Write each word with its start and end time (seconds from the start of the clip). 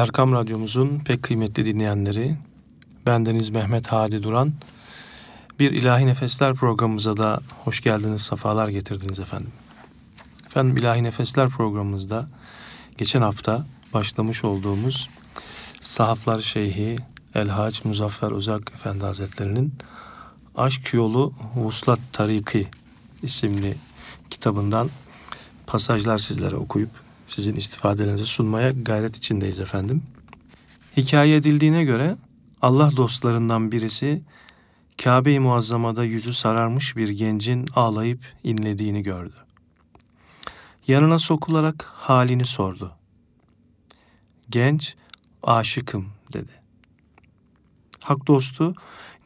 Erkam 0.00 0.32
Radyomuzun 0.32 0.98
pek 0.98 1.22
kıymetli 1.22 1.64
dinleyenleri, 1.64 2.36
bendeniz 3.06 3.50
Mehmet 3.50 3.86
Hadi 3.86 4.22
Duran. 4.22 4.52
Bir 5.58 5.70
İlahi 5.70 6.06
Nefesler 6.06 6.54
programımıza 6.54 7.16
da 7.16 7.40
hoş 7.64 7.80
geldiniz, 7.80 8.22
sefalar 8.22 8.68
getirdiniz 8.68 9.20
efendim. 9.20 9.50
Efendim 10.46 10.76
İlahi 10.76 11.02
Nefesler 11.02 11.48
programımızda 11.48 12.28
geçen 12.98 13.22
hafta 13.22 13.66
başlamış 13.94 14.44
olduğumuz 14.44 15.10
Sahaflar 15.80 16.40
Şeyhi 16.40 16.96
Elhaç 17.34 17.84
Muzaffer 17.84 18.30
Uzak 18.30 18.72
Efendi 18.74 19.04
Hazretleri'nin 19.04 19.74
Aşk 20.56 20.94
Yolu 20.94 21.32
Vuslat 21.54 22.00
Tariki 22.12 22.68
isimli 23.22 23.76
kitabından 24.30 24.90
pasajlar 25.66 26.18
sizlere 26.18 26.56
okuyup 26.56 27.09
sizin 27.30 27.56
istifadelerinizi 27.56 28.26
sunmaya 28.26 28.70
gayret 28.70 29.16
içindeyiz 29.16 29.60
efendim. 29.60 30.02
Hikaye 30.96 31.36
edildiğine 31.36 31.84
göre 31.84 32.16
Allah 32.62 32.96
dostlarından 32.96 33.72
birisi 33.72 34.22
Kabe-i 35.02 35.40
Muazzama'da 35.40 36.04
yüzü 36.04 36.34
sararmış 36.34 36.96
bir 36.96 37.08
gencin 37.08 37.66
ağlayıp 37.74 38.20
inlediğini 38.44 39.02
gördü. 39.02 39.34
Yanına 40.86 41.18
sokularak 41.18 41.84
halini 41.84 42.44
sordu. 42.44 42.92
Genç, 44.50 44.96
aşıkım 45.42 46.08
dedi. 46.32 46.52
Hak 48.02 48.26
dostu 48.26 48.74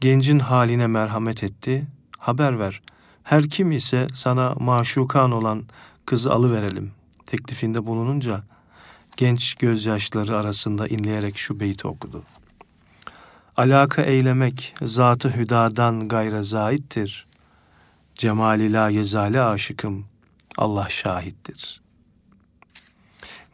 gencin 0.00 0.38
haline 0.38 0.86
merhamet 0.86 1.44
etti. 1.44 1.86
Haber 2.18 2.58
ver. 2.58 2.82
Her 3.22 3.50
kim 3.50 3.72
ise 3.72 4.06
sana 4.12 4.54
maşukan 4.60 5.32
olan 5.32 5.64
kızı 6.06 6.32
alıverelim 6.32 6.93
teklifinde 7.26 7.86
bulununca 7.86 8.42
genç 9.16 9.54
gözyaşları 9.54 10.36
arasında 10.36 10.88
inleyerek 10.88 11.38
şu 11.38 11.60
beyti 11.60 11.88
okudu. 11.88 12.22
Alaka 13.56 14.02
eylemek 14.02 14.74
zatı 14.82 15.30
hüdadan 15.30 16.08
gayre 16.08 16.42
zaittir. 16.42 17.26
Cemali 18.14 18.72
la 18.72 18.88
yezale 18.88 19.42
aşıkım. 19.42 20.06
Allah 20.56 20.88
şahittir. 20.88 21.80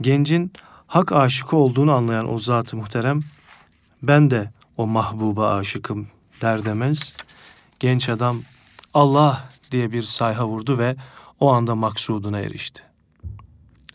Gencin 0.00 0.52
hak 0.86 1.12
aşıkı 1.12 1.56
olduğunu 1.56 1.92
anlayan 1.92 2.32
o 2.32 2.38
zat-ı 2.38 2.76
muhterem, 2.76 3.20
ben 4.02 4.30
de 4.30 4.52
o 4.76 4.86
mahbuba 4.86 5.54
aşıkım 5.54 6.08
der 6.42 6.64
demez, 6.64 7.12
genç 7.80 8.08
adam 8.08 8.40
Allah 8.94 9.48
diye 9.70 9.92
bir 9.92 10.02
sayha 10.02 10.46
vurdu 10.46 10.78
ve 10.78 10.96
o 11.40 11.52
anda 11.52 11.74
maksuduna 11.74 12.38
erişti. 12.40 12.89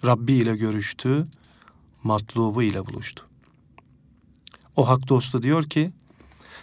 Rabbi 0.06 0.34
ile 0.34 0.56
görüştü, 0.56 1.28
matlubu 2.04 2.64
ile 2.64 2.86
buluştu. 2.86 3.26
O 4.76 4.88
hak 4.88 5.08
dostu 5.08 5.42
diyor 5.42 5.64
ki, 5.64 5.92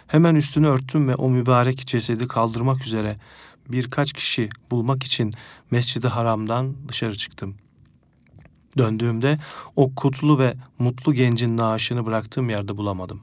hemen 0.07 0.35
üstünü 0.35 0.67
örttüm 0.67 1.07
ve 1.07 1.15
o 1.15 1.29
mübarek 1.29 1.87
cesedi 1.87 2.27
kaldırmak 2.27 2.85
üzere 2.85 3.19
birkaç 3.69 4.13
kişi 4.13 4.49
bulmak 4.71 5.03
için 5.03 5.33
Mescid-i 5.71 6.07
Haram'dan 6.07 6.75
dışarı 6.87 7.17
çıktım. 7.17 7.55
Döndüğümde 8.77 9.39
o 9.75 9.95
kutlu 9.95 10.39
ve 10.39 10.55
mutlu 10.79 11.13
gencin 11.13 11.57
naaşını 11.57 12.05
bıraktığım 12.05 12.49
yerde 12.49 12.77
bulamadım. 12.77 13.21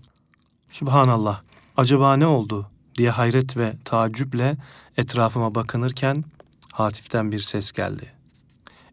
Subhanallah, 0.69 1.43
acaba 1.77 2.17
ne 2.17 2.27
oldu 2.27 2.71
diye 2.99 3.11
hayret 3.11 3.57
ve 3.57 3.77
taaccüple 3.85 4.57
etrafıma 4.97 5.55
bakınırken 5.55 6.25
Hatif'ten 6.73 7.33
bir 7.33 7.39
ses 7.39 7.73
geldi. 7.73 8.13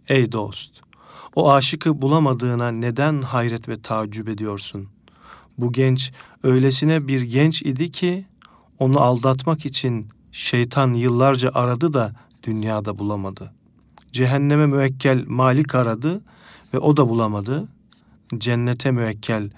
Ey 0.07 0.31
dost, 0.31 0.81
o 1.37 1.51
aşıkı 1.51 2.01
bulamadığına 2.01 2.71
neden 2.71 3.21
hayret 3.21 3.69
ve 3.69 3.81
taaccüp 3.81 4.29
ediyorsun? 4.29 4.89
Bu 5.57 5.71
genç 5.71 6.11
öylesine 6.43 7.07
bir 7.07 7.21
genç 7.21 7.61
idi 7.61 7.91
ki 7.91 8.25
onu 8.79 8.99
aldatmak 8.99 9.65
için 9.65 10.09
şeytan 10.31 10.93
yıllarca 10.93 11.51
aradı 11.53 11.93
da 11.93 12.11
dünyada 12.43 12.97
bulamadı. 12.97 13.53
Cehenneme 14.11 14.65
müekkel 14.65 15.25
Malik 15.27 15.75
aradı 15.75 16.21
ve 16.73 16.79
o 16.79 16.97
da 16.97 17.09
bulamadı. 17.09 17.67
Cennete 18.37 18.91
müekkel 18.91 19.49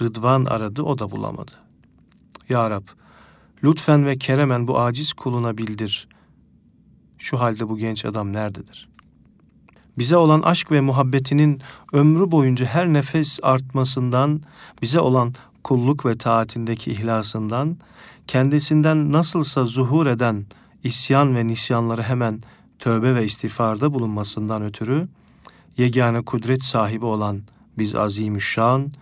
Rıdvan 0.00 0.44
aradı 0.44 0.82
o 0.82 0.98
da 0.98 1.10
bulamadı. 1.10 1.52
Ya 2.48 2.70
Rab, 2.70 2.84
lütfen 3.64 4.06
ve 4.06 4.18
keremen 4.18 4.68
bu 4.68 4.78
aciz 4.78 5.12
kuluna 5.12 5.58
bildir. 5.58 6.08
Şu 7.18 7.40
halde 7.40 7.68
bu 7.68 7.78
genç 7.78 8.04
adam 8.04 8.32
nerededir? 8.32 8.95
Bize 9.98 10.16
olan 10.16 10.42
aşk 10.42 10.72
ve 10.72 10.80
muhabbetinin 10.80 11.60
ömrü 11.92 12.30
boyunca 12.30 12.66
her 12.66 12.92
nefes 12.92 13.38
artmasından, 13.42 14.40
bize 14.82 15.00
olan 15.00 15.34
kulluk 15.64 16.06
ve 16.06 16.18
taatindeki 16.18 16.90
ihlasından, 16.90 17.76
kendisinden 18.26 19.12
nasılsa 19.12 19.64
zuhur 19.64 20.06
eden 20.06 20.46
isyan 20.84 21.36
ve 21.36 21.46
nisyanları 21.46 22.02
hemen 22.02 22.42
tövbe 22.78 23.14
ve 23.14 23.24
istiğfarda 23.24 23.94
bulunmasından 23.94 24.62
ötürü, 24.62 25.08
yegane 25.76 26.20
kudret 26.20 26.62
sahibi 26.62 27.04
olan 27.04 27.42
biz 27.78 27.94
azimüşşan, 27.94 28.92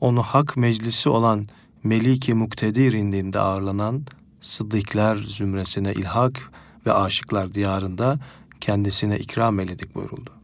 onu 0.00 0.22
hak 0.22 0.56
meclisi 0.56 1.08
olan 1.08 1.48
Meliki 1.84 2.34
Muktedir 2.34 2.92
indinde 2.92 3.40
ağırlanan 3.40 4.02
sıddıklar 4.40 5.16
zümresine 5.16 5.92
ilhak 5.92 6.52
ve 6.86 6.92
aşıklar 6.92 7.54
diyarında 7.54 8.18
kendisine 8.60 9.18
ikram 9.18 9.60
eyledik 9.60 9.94
buyuruldu. 9.94 10.35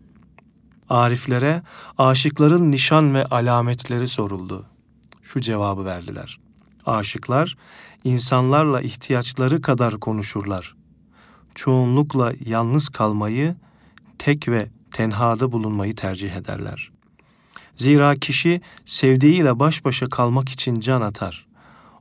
Ariflere 0.92 1.62
aşıkların 1.98 2.70
nişan 2.70 3.14
ve 3.14 3.25
alametleri 3.25 4.08
soruldu. 4.08 4.66
Şu 5.22 5.41
cevabı 5.41 5.84
verdiler. 5.84 6.41
Aşıklar 6.86 7.56
insanlarla 8.04 8.80
ihtiyaçları 8.80 9.62
kadar 9.62 10.00
konuşurlar. 10.00 10.75
Çoğunlukla 11.54 12.32
yalnız 12.44 12.88
kalmayı, 12.88 13.56
tek 14.19 14.48
ve 14.48 14.70
tenhada 14.91 15.52
bulunmayı 15.52 15.97
tercih 15.97 16.32
ederler. 16.32 16.92
Zira 17.76 18.14
kişi 18.14 18.60
sevdiğiyle 18.84 19.58
baş 19.58 19.84
başa 19.84 20.08
kalmak 20.08 20.48
için 20.48 20.81
can 20.81 21.00
atar. 21.00 21.47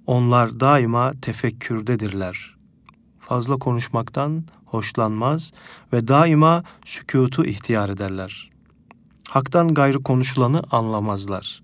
Onlar 0.07 0.59
daima 0.59 1.13
tefekkürdedirler. 1.22 2.56
Fazla 3.19 3.57
konuşmaktan 3.57 4.44
hoşlanmaz 4.66 5.51
ve 5.94 6.07
daima 6.07 6.63
sükutu 6.85 7.46
ihtiyar 7.46 7.90
ederler. 7.90 8.50
Hak'tan 9.30 9.68
gayrı 9.68 10.04
konuşulanı 10.04 10.62
anlamazlar. 10.72 11.64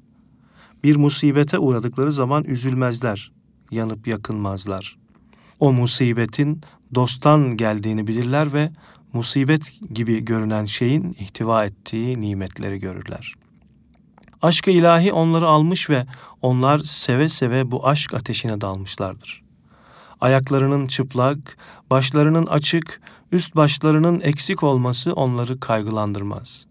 Bir 0.84 0.96
musibete 0.96 1.60
uğradıkları 1.60 2.12
zaman 2.12 2.44
üzülmezler, 2.44 3.32
yanıp 3.72 4.08
yakınmazlar. 4.08 4.98
O 5.60 5.74
musibetin 5.74 6.62
dosttan 6.96 7.58
geldiğini 7.58 8.08
bilirler 8.08 8.54
ve 8.54 8.72
musibet 9.14 9.72
gibi 9.94 10.26
görünen 10.26 10.66
şeyin 10.66 11.16
ihtiva 11.20 11.66
ettiği 11.66 12.22
nimetleri 12.22 12.80
görürler. 12.80 13.34
Aşk-ı 14.42 14.72
ilahi 14.72 15.14
onları 15.14 15.48
almış 15.48 15.90
ve 15.90 16.06
onlar 16.42 16.80
seve 16.80 17.30
seve 17.30 17.72
bu 17.72 17.88
aşk 17.88 18.14
ateşine 18.14 18.62
dalmışlardır. 18.62 19.44
Ayaklarının 20.22 20.88
çıplak, 20.88 21.58
başlarının 21.90 22.46
açık, 22.46 23.02
üst 23.32 23.56
başlarının 23.56 24.22
eksik 24.22 24.64
olması 24.64 25.14
onları 25.14 25.60
kaygılandırmaz. 25.60 26.67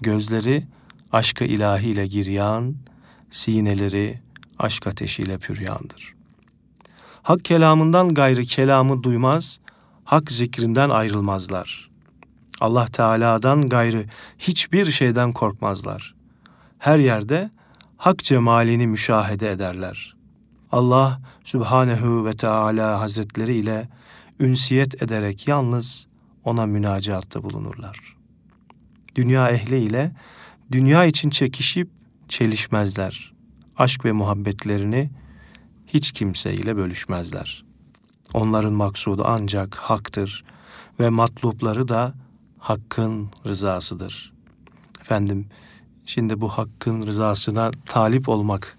Gözleri 0.00 0.66
aşkı 1.12 1.44
ilahiyle 1.44 2.06
giryan, 2.06 2.74
sineleri 3.30 4.20
aşk 4.58 4.86
ateşiyle 4.86 5.38
püryandır. 5.38 6.14
Hak 7.22 7.44
kelamından 7.44 8.08
gayrı 8.08 8.44
kelamı 8.44 9.02
duymaz, 9.02 9.60
hak 10.04 10.32
zikrinden 10.32 10.90
ayrılmazlar. 10.90 11.90
Allah 12.60 12.86
Teala'dan 12.86 13.68
gayrı 13.68 14.04
hiçbir 14.38 14.90
şeyden 14.90 15.32
korkmazlar. 15.32 16.14
Her 16.78 16.98
yerde 16.98 17.50
hak 17.96 18.18
cemalini 18.18 18.86
müşahede 18.86 19.50
ederler. 19.50 20.16
Allah 20.72 21.20
Sübhanehu 21.44 22.26
ve 22.26 22.32
Teala 22.32 23.00
Hazretleri 23.00 23.54
ile 23.54 23.88
ünsiyet 24.40 25.02
ederek 25.02 25.48
yalnız 25.48 26.06
ona 26.44 26.66
münacatta 26.66 27.42
bulunurlar.'' 27.42 28.19
Dünya 29.20 29.48
ehli 29.48 29.78
ile 29.78 30.12
dünya 30.72 31.04
için 31.04 31.30
çekişip 31.30 31.88
çelişmezler. 32.28 33.32
Aşk 33.76 34.04
ve 34.04 34.12
muhabbetlerini 34.12 35.10
hiç 35.86 36.12
kimseyle 36.12 36.76
bölüşmezler. 36.76 37.64
Onların 38.34 38.72
maksudu 38.72 39.22
ancak 39.26 39.74
haktır 39.74 40.44
ve 41.00 41.08
matlupları 41.08 41.88
da 41.88 42.14
hakkın 42.58 43.30
rızasıdır. 43.46 44.32
Efendim, 45.00 45.46
şimdi 46.06 46.40
bu 46.40 46.48
hakkın 46.48 47.06
rızasına 47.06 47.70
talip 47.86 48.28
olmak 48.28 48.78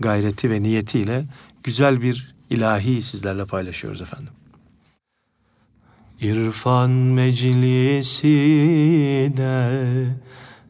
gayreti 0.00 0.50
ve 0.50 0.62
niyetiyle 0.62 1.26
güzel 1.62 2.02
bir 2.02 2.34
ilahi 2.50 3.02
sizlerle 3.02 3.44
paylaşıyoruz 3.44 4.00
efendim. 4.00 4.32
İrfan 6.20 6.90
meclisine 6.90 8.26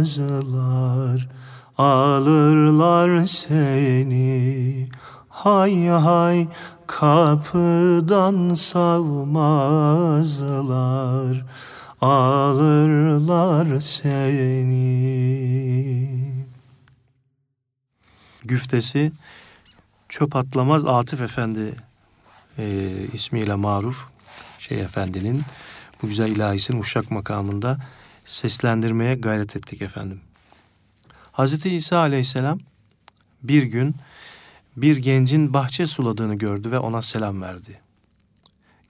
Alırlar 1.78 3.26
seni. 3.26 4.88
Hay 5.28 5.86
hay 5.86 6.48
kapıdan 6.86 8.54
savmazlar 8.54 9.46
Alırlar 12.00 13.78
seni 13.80 15.12
Güftesi 18.44 19.12
Çöp 20.08 20.36
Atlamaz 20.36 20.84
Atif 20.84 21.20
Efendi 21.20 21.76
e, 22.58 22.92
ismiyle 23.12 23.54
maruf 23.54 24.04
şey 24.58 24.80
efendinin 24.80 25.42
bu 26.02 26.06
güzel 26.06 26.28
ilahisini 26.28 26.80
uşak 26.80 27.10
makamında 27.10 27.78
seslendirmeye 28.24 29.14
gayret 29.14 29.56
ettik 29.56 29.82
efendim. 29.82 30.20
Hazreti 31.32 31.70
İsa 31.70 31.98
aleyhisselam 31.98 32.58
bir 33.42 33.62
gün 33.62 33.94
bir 34.76 34.96
gencin 34.96 35.54
bahçe 35.54 35.86
suladığını 35.86 36.34
gördü 36.34 36.70
ve 36.70 36.78
ona 36.78 37.02
selam 37.02 37.42
verdi. 37.42 37.80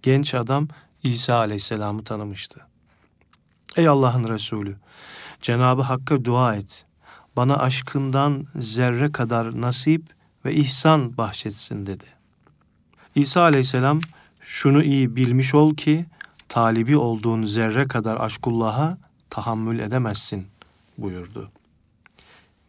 Genç 0.03 0.35
adam 0.35 0.69
İsa 1.03 1.35
aleyhisselamı 1.35 2.05
tanımıştı. 2.05 2.61
Ey 3.77 3.89
Allah'ın 3.89 4.29
Resulü, 4.29 4.77
Cenabı 5.43 5.83
Hakk'a 5.83 6.25
dua 6.25 6.57
et. 6.57 6.85
Bana 7.37 7.57
aşkından 7.57 8.47
zerre 8.57 9.13
kadar 9.13 9.61
nasip 9.61 10.03
ve 10.45 10.55
ihsan 10.55 11.17
bahşetsin 11.17 11.87
dedi. 11.87 12.05
İsa 13.15 13.41
aleyhisselam 13.41 14.01
şunu 14.41 14.83
iyi 14.83 15.17
bilmiş 15.17 15.55
ol 15.55 15.75
ki 15.75 16.07
talibi 16.49 16.97
olduğun 16.97 17.45
zerre 17.45 17.89
kadar 17.89 18.17
aşkullah'a 18.17 18.99
tahammül 19.31 19.79
edemezsin 19.79 20.47
buyurdu. 20.99 21.51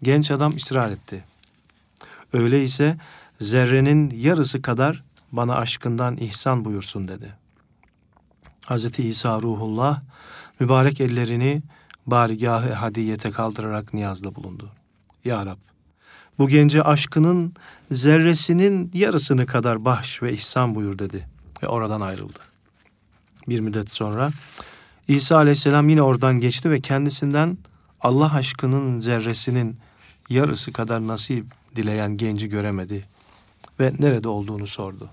Genç 0.04 0.32
adam 0.32 0.56
ısrar 0.56 0.92
etti. 0.92 1.24
Öyleyse 2.34 2.98
zerrenin 3.42 4.10
yarısı 4.10 4.62
kadar 4.62 5.04
bana 5.32 5.56
aşkından 5.56 6.18
ihsan 6.18 6.66
buyursun 6.66 7.08
dedi. 7.08 7.34
Hz. 8.70 9.00
İsa 9.00 9.42
ruhullah 9.42 10.02
mübarek 10.60 11.02
ellerini 11.02 11.62
barigahı 12.08 12.74
hadiyete 12.74 13.32
kaldırarak 13.32 13.94
niyazda 13.94 14.36
bulundu. 14.36 14.70
Ya 15.26 15.46
Rab, 15.46 15.58
bu 16.40 16.50
gence 16.50 16.84
aşkının 16.84 17.54
zerresinin 17.92 18.92
yarısını 18.94 19.46
kadar 19.46 19.86
bahş 19.86 20.24
ve 20.24 20.34
ihsan 20.34 20.76
buyur 20.76 21.00
dedi 21.00 21.28
ve 21.64 21.68
oradan 21.68 22.02
ayrıldı. 22.02 22.40
Bir 23.48 23.60
müddet 23.60 23.92
sonra 23.92 24.30
İsa 25.08 25.36
aleyhisselam 25.36 25.90
yine 25.90 26.02
oradan 26.02 26.40
geçti 26.40 26.72
ve 26.72 26.82
kendisinden 26.82 27.58
Allah 28.02 28.34
aşkının 28.34 29.00
zerresinin 29.00 29.78
yarısı 30.30 30.74
kadar 30.74 31.08
nasip 31.08 31.46
dileyen 31.76 32.18
genci 32.18 32.50
göremedi 32.50 33.06
ve 33.80 33.94
nerede 34.00 34.30
olduğunu 34.30 34.68
sordu. 34.68 35.10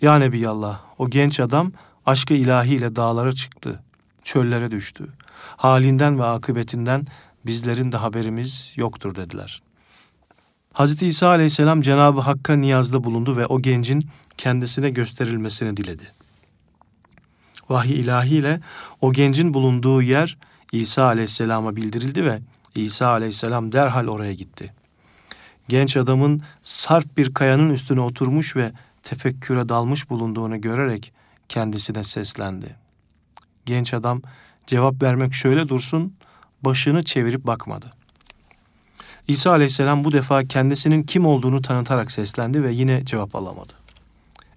Ya 0.00 0.18
Nebiyallah 0.18 0.80
o 0.98 1.10
genç 1.10 1.40
adam 1.40 1.72
aşkı 2.06 2.34
ilahiyle 2.34 2.96
dağlara 2.96 3.32
çıktı, 3.32 3.82
çöllere 4.24 4.70
düştü. 4.70 5.08
Halinden 5.56 6.18
ve 6.18 6.24
akıbetinden 6.24 7.06
bizlerin 7.46 7.92
de 7.92 7.96
haberimiz 7.96 8.74
yoktur 8.76 9.14
dediler. 9.14 9.62
Hz. 10.74 11.02
İsa 11.02 11.28
aleyhisselam 11.28 11.80
Cenab-ı 11.80 12.20
Hakk'a 12.20 12.56
niyazda 12.56 13.04
bulundu 13.04 13.36
ve 13.36 13.46
o 13.46 13.62
gencin 13.62 14.04
kendisine 14.36 14.90
gösterilmesini 14.90 15.76
diledi. 15.76 16.12
Vahiy 17.68 18.00
ilahiyle 18.00 18.60
o 19.00 19.12
gencin 19.12 19.54
bulunduğu 19.54 20.02
yer 20.02 20.38
İsa 20.72 21.04
aleyhisselama 21.04 21.76
bildirildi 21.76 22.24
ve 22.24 22.40
İsa 22.74 23.08
aleyhisselam 23.08 23.72
derhal 23.72 24.06
oraya 24.06 24.34
gitti. 24.34 24.74
Genç 25.68 25.96
adamın 25.96 26.42
sarp 26.62 27.16
bir 27.16 27.34
kayanın 27.34 27.70
üstüne 27.70 28.00
oturmuş 28.00 28.56
ve 28.56 28.72
tefekküre 29.02 29.68
dalmış 29.68 30.10
bulunduğunu 30.10 30.60
görerek 30.60 31.12
kendisine 31.48 32.04
seslendi. 32.04 32.76
Genç 33.66 33.94
adam 33.94 34.22
cevap 34.66 35.02
vermek 35.02 35.34
şöyle 35.34 35.68
dursun, 35.68 36.14
başını 36.62 37.02
çevirip 37.02 37.46
bakmadı. 37.46 37.90
İsa 39.28 39.50
aleyhisselam 39.50 40.04
bu 40.04 40.12
defa 40.12 40.44
kendisinin 40.44 41.02
kim 41.02 41.26
olduğunu 41.26 41.62
tanıtarak 41.62 42.12
seslendi 42.12 42.62
ve 42.62 42.72
yine 42.72 43.04
cevap 43.04 43.36
alamadı. 43.36 43.72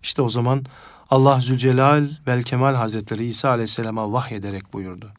İşte 0.04 0.22
o 0.22 0.30
zaman 0.30 0.66
Allah 1.10 1.40
Zülcelal 1.40 2.10
vel 2.28 2.44
Kemal 2.44 2.76
Hazretleri 2.76 3.26
İsa 3.26 3.50
aleyhisselama 3.50 4.12
vahyederek 4.12 4.74
buyurdu. 4.74 5.12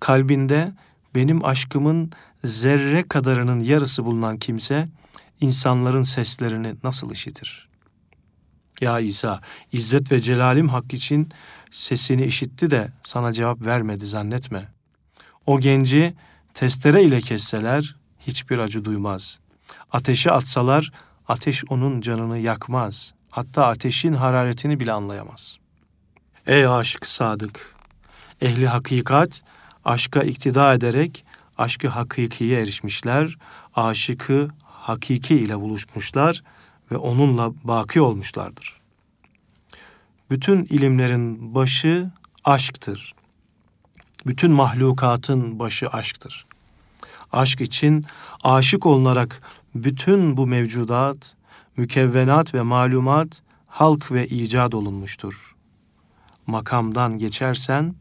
Kalbinde 0.00 0.72
benim 1.14 1.44
aşkımın 1.44 2.12
zerre 2.44 3.02
kadarının 3.08 3.60
yarısı 3.60 4.04
bulunan 4.04 4.36
kimse 4.36 4.88
insanların 5.40 6.02
seslerini 6.02 6.74
nasıl 6.84 7.10
işitir? 7.10 7.68
Ya 8.80 9.00
İsa, 9.00 9.40
İzzet 9.72 10.12
ve 10.12 10.20
Celalim 10.20 10.68
hak 10.68 10.94
için 10.94 11.28
sesini 11.72 12.24
işitti 12.24 12.70
de 12.70 12.92
sana 13.02 13.32
cevap 13.32 13.60
vermedi 13.60 14.06
zannetme. 14.06 14.68
O 15.46 15.60
genci 15.60 16.14
testere 16.54 17.02
ile 17.02 17.20
kesseler 17.20 17.96
hiçbir 18.20 18.58
acı 18.58 18.84
duymaz. 18.84 19.38
Ateşe 19.92 20.30
atsalar 20.30 20.92
ateş 21.28 21.64
onun 21.68 22.00
canını 22.00 22.38
yakmaz. 22.38 23.14
Hatta 23.30 23.66
ateşin 23.66 24.12
hararetini 24.12 24.80
bile 24.80 24.92
anlayamaz. 24.92 25.58
Ey 26.46 26.66
aşık 26.66 27.06
sadık! 27.06 27.74
Ehli 28.40 28.68
hakikat 28.68 29.42
aşka 29.84 30.22
iktida 30.22 30.74
ederek 30.74 31.24
aşkı 31.58 31.88
hakikiye 31.88 32.60
erişmişler, 32.60 33.36
aşıkı 33.74 34.48
hakiki 34.62 35.34
ile 35.34 35.60
buluşmuşlar 35.60 36.42
ve 36.92 36.96
onunla 36.96 37.52
baki 37.64 38.00
olmuşlardır. 38.00 38.81
Bütün 40.32 40.64
ilimlerin 40.64 41.54
başı 41.54 42.10
aşktır. 42.44 43.14
Bütün 44.26 44.52
mahlukatın 44.52 45.58
başı 45.58 45.86
aşktır. 45.86 46.46
Aşk 47.32 47.60
için 47.60 48.06
aşık 48.44 48.86
olunarak 48.86 49.42
bütün 49.74 50.36
bu 50.36 50.46
mevcudat, 50.46 51.34
mükevvenat 51.76 52.54
ve 52.54 52.62
malumat 52.62 53.42
halk 53.66 54.12
ve 54.12 54.26
icat 54.26 54.74
olunmuştur. 54.74 55.56
Makamdan 56.46 57.18
geçersen 57.18 57.94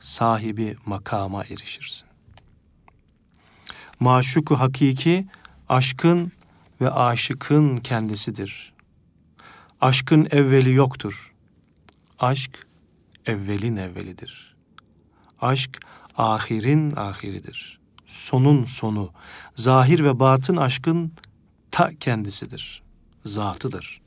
sahibi 0.00 0.76
makama 0.86 1.44
erişirsin. 1.44 2.08
Maşuku 4.00 4.60
hakiki 4.60 5.26
aşkın 5.68 6.32
ve 6.80 6.90
aşıkın 6.90 7.76
kendisidir. 7.76 8.72
Aşkın 9.80 10.28
evveli 10.30 10.72
yoktur. 10.72 11.35
Aşk 12.18 12.66
evvelin 13.26 13.76
evvelidir. 13.76 14.56
Aşk 15.40 15.80
ahirin 16.16 16.96
ahiridir. 16.96 17.80
Sonun 18.06 18.64
sonu, 18.64 19.12
zahir 19.54 20.04
ve 20.04 20.20
batın 20.20 20.56
aşkın 20.56 21.12
ta 21.70 21.90
kendisidir. 22.00 22.82
Zatıdır. 23.24 24.00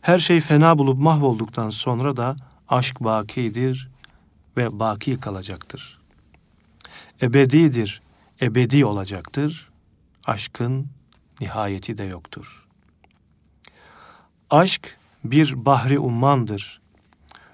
Her 0.00 0.18
şey 0.18 0.40
fena 0.40 0.78
bulup 0.78 0.98
mahvolduktan 0.98 1.70
sonra 1.70 2.16
da 2.16 2.36
aşk 2.68 3.00
bakidir 3.00 3.90
ve 4.56 4.78
baki 4.78 5.20
kalacaktır. 5.20 5.98
Ebedidir, 7.22 8.02
ebedi 8.40 8.84
olacaktır. 8.84 9.70
Aşkın 10.24 10.88
nihayeti 11.40 11.98
de 11.98 12.04
yoktur. 12.04 12.66
Aşk 14.50 14.98
bir 15.30 15.66
bahri 15.66 15.98
ummandır. 15.98 16.80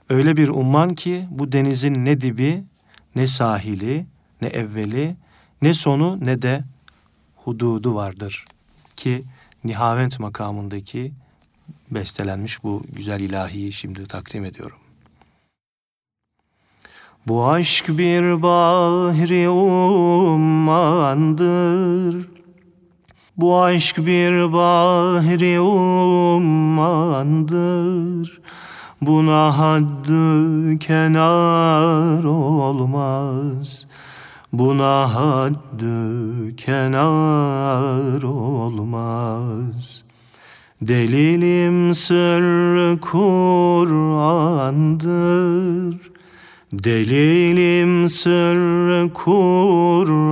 Öyle 0.09 0.37
bir 0.37 0.49
umman 0.49 0.95
ki 0.95 1.26
bu 1.31 1.52
denizin 1.52 2.05
ne 2.05 2.21
dibi, 2.21 2.64
ne 3.17 3.26
sahili, 3.26 4.07
ne 4.43 4.49
evveli, 4.49 5.17
ne 5.62 5.75
sonu 5.75 6.19
ne 6.25 6.43
de 6.43 6.64
hududu 7.37 7.95
vardır. 7.95 8.45
Ki 8.97 9.23
Nihavent 9.64 10.21
makamındaki 10.21 11.12
bestelenmiş 11.91 12.64
bu 12.64 12.83
güzel 12.93 13.21
ilahiyi 13.21 13.73
şimdi 13.73 14.07
takdim 14.07 14.45
ediyorum. 14.45 14.79
Bu 17.26 17.49
aşk 17.49 17.88
bir 17.88 18.43
bahri 18.43 19.49
ummandır. 19.49 20.83
Bu 23.36 23.62
aşk 23.62 23.98
bir 23.98 24.52
bahri 24.52 25.60
ummandır. 25.60 26.82
Buna 29.00 29.58
haddü 29.58 30.78
kenar 30.78 32.24
olmaz. 32.24 33.86
Buna 34.52 35.14
haddü 35.14 36.56
kenar 36.56 38.22
olmaz. 38.22 40.02
Delilim 40.82 41.94
sır 41.94 42.98
Kur'an'dır. 43.00 43.92
Delilim 46.72 48.08
sır 48.08 49.10
Kur'an'dır. 49.14 50.22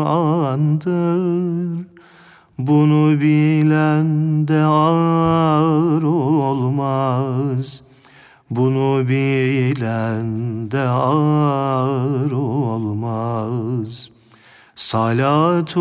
Bunu 2.66 3.20
bilen 3.20 4.48
de 4.48 4.64
ağır 4.64 6.02
olmaz. 6.02 7.82
Bunu 8.50 9.08
bilen 9.08 10.70
de 10.70 10.80
ağır 10.80 12.30
olmaz. 12.30 14.10
Salatullah, 14.74 15.78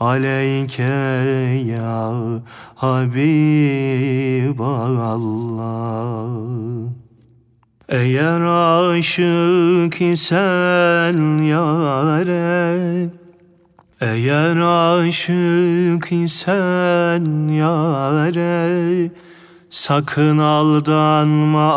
Aleyke 0.00 0.82
ya 1.64 2.12
Habiballah 2.74 3.24
Eğer 7.88 8.40
aşık 8.40 10.00
isen 10.00 11.42
yâre 11.42 13.08
eğer 14.00 14.56
aşık 14.56 16.12
isen 16.12 17.48
yare 17.48 19.10
Sakın 19.74 20.38
aldanma 20.38 21.72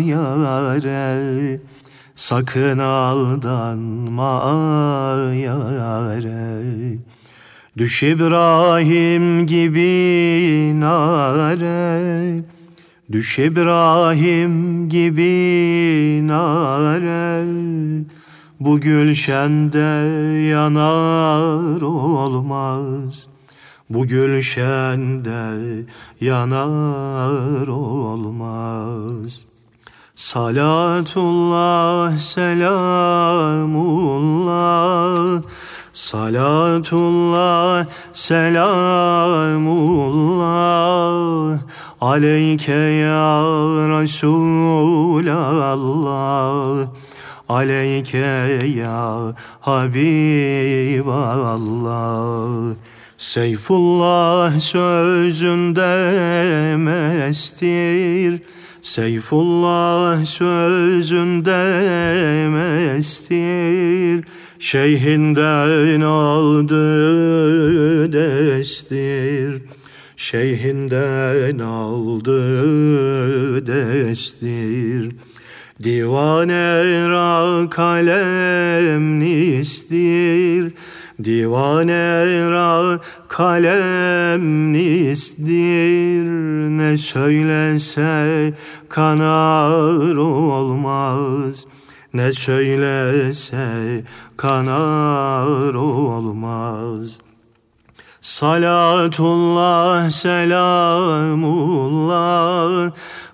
yare 0.00 1.60
Sakın 2.14 2.78
aldanma 2.78 4.42
yare 5.34 6.98
Düş 7.78 8.02
İbrahim 8.02 9.46
gibi 9.46 10.80
nare 10.80 12.44
Düş 13.12 13.38
İbrahim 13.38 14.88
gibi 14.88 16.26
nare 16.26 17.44
bu 18.60 18.80
gülşende 18.80 20.08
yanar 20.48 21.82
olmaz 21.82 23.31
Bu 23.94 24.06
gülşende 24.06 25.84
yanar 26.20 27.66
olmaz. 27.68 29.44
Salatullah 30.14 31.38
selamullah. 32.18 32.92
Salatullah 35.92 37.86
selamullah. 38.14 38.78
Aleyke 42.00 42.72
ya 42.72 43.42
Resulallah. 44.00 44.82
Aleyke 47.48 48.58
ya 48.76 49.34
Habiballah 49.60 51.02
Seyfullah 53.22 54.60
sözünde 54.60 55.86
mestir. 56.76 58.40
Seyfullah 58.80 60.24
sözünde 60.24 61.58
mestir. 62.48 64.24
Şeyhinden 64.58 66.00
aldı 66.00 66.82
destir. 68.12 69.62
Şeyhinden 70.16 71.58
aldı 71.58 72.46
destir. 73.66 75.10
Divane 75.82 77.08
ra 77.08 77.70
kalem 77.70 79.20
nistir 79.20 80.72
Divane 81.24 82.50
ra 82.50 82.98
kalem 83.28 84.72
nistir 84.72 86.24
Ne 86.78 86.96
söylese 86.96 88.52
kanar 88.88 90.16
olmaz. 90.16 91.66
Ne 92.14 92.32
söylese 92.32 94.04
kanar 94.36 95.74
olmaz. 95.74 97.18
Salatullah 98.20 100.10
selamullah. 100.10 101.42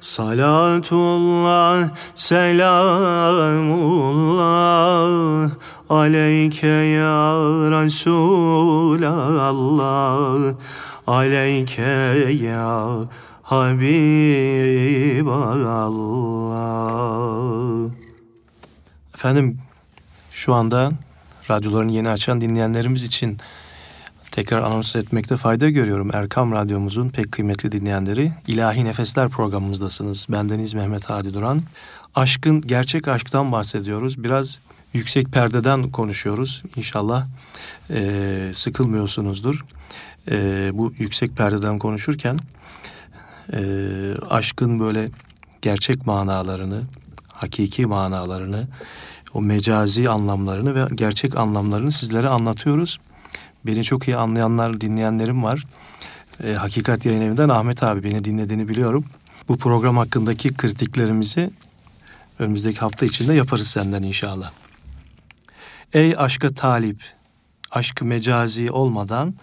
Salatullah 0.01 1.89
selamullah 2.15 3.89
Aleyke 5.91 6.67
ya 6.67 7.33
Resulallah 7.71 8.55
Aleyke 11.07 11.83
ya 12.45 12.99
Habiballah 13.43 13.89
Efendim 19.15 19.59
şu 20.33 20.55
anda 20.55 20.91
radyolarını 21.51 21.93
yeni 21.93 22.11
açan 22.11 22.41
dinleyenlerimiz 22.41 23.05
için 23.05 23.39
tekrar 24.31 24.63
anons 24.63 24.97
etmekte 24.97 25.37
fayda 25.37 25.71
görüyorum. 25.71 26.11
Erkam 26.15 26.53
Radyomuzun 26.53 27.09
pek 27.09 27.33
kıymetli 27.33 27.73
dinleyenleri 27.73 28.33
İlahi 28.47 28.85
Nefesler 28.85 29.29
programımızdasınız. 29.29 30.27
Bendeniz 30.29 30.75
Mehmet 30.75 31.05
Hadi 31.05 31.35
Duran. 31.35 31.61
Aşkın, 32.15 32.61
gerçek 32.61 33.09
aşktan 33.09 33.53
bahsediyoruz. 33.53 34.25
Biraz 34.25 34.61
yüksek 34.99 35.33
perdeden 35.33 35.91
konuşuyoruz. 35.91 36.63
İnşallah 36.77 37.27
e, 37.91 38.51
sıkılmıyorsunuzdur. 38.55 39.65
E, 40.31 40.71
bu 40.75 40.93
yüksek 40.99 41.37
perdeden 41.37 41.79
konuşurken 41.79 42.39
e, 43.53 43.61
aşkın 44.31 44.81
böyle 44.81 45.09
gerçek 45.63 46.07
manalarını, 46.07 46.83
hakiki 47.33 47.87
manalarını, 47.87 48.69
o 49.35 49.43
mecazi 49.43 50.11
anlamlarını 50.11 50.75
ve 50.75 50.95
gerçek 50.95 51.39
anlamlarını 51.39 51.93
sizlere 51.93 52.29
anlatıyoruz. 52.29 52.99
Beni 53.67 53.85
çok 53.85 54.09
iyi 54.09 54.17
anlayanlar, 54.17 54.81
dinleyenlerim 54.81 55.45
var. 55.45 55.65
E, 56.45 56.53
Hakikat 56.53 57.07
Yayın 57.07 57.21
Evi'nden 57.21 57.49
Ahmet 57.49 57.83
abi 57.83 58.05
beni 58.05 58.25
dinlediğini 58.25 58.69
biliyorum. 58.69 59.05
Bu 59.49 59.57
program 59.57 59.97
hakkındaki 59.97 60.55
kritiklerimizi 60.55 61.51
önümüzdeki 62.39 62.79
hafta 62.79 63.07
içinde 63.07 63.35
yaparız 63.35 63.67
senden 63.67 64.03
inşallah. 64.03 64.51
Ey 65.93 66.15
aşka 66.17 66.55
talip, 66.55 67.03
aşkı 67.71 68.05
mecazi 68.05 68.71
olmadan 68.71 69.35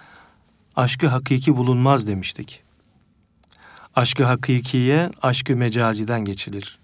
aşkı 0.75 1.08
hakiki 1.08 1.58
bulunmaz 1.58 2.08
demiştik. 2.08 2.64
Aşkı 3.96 4.25
hakikiye 4.25 5.12
aşkı 5.22 5.56
mecaziden 5.56 6.25
geçilir. 6.25 6.80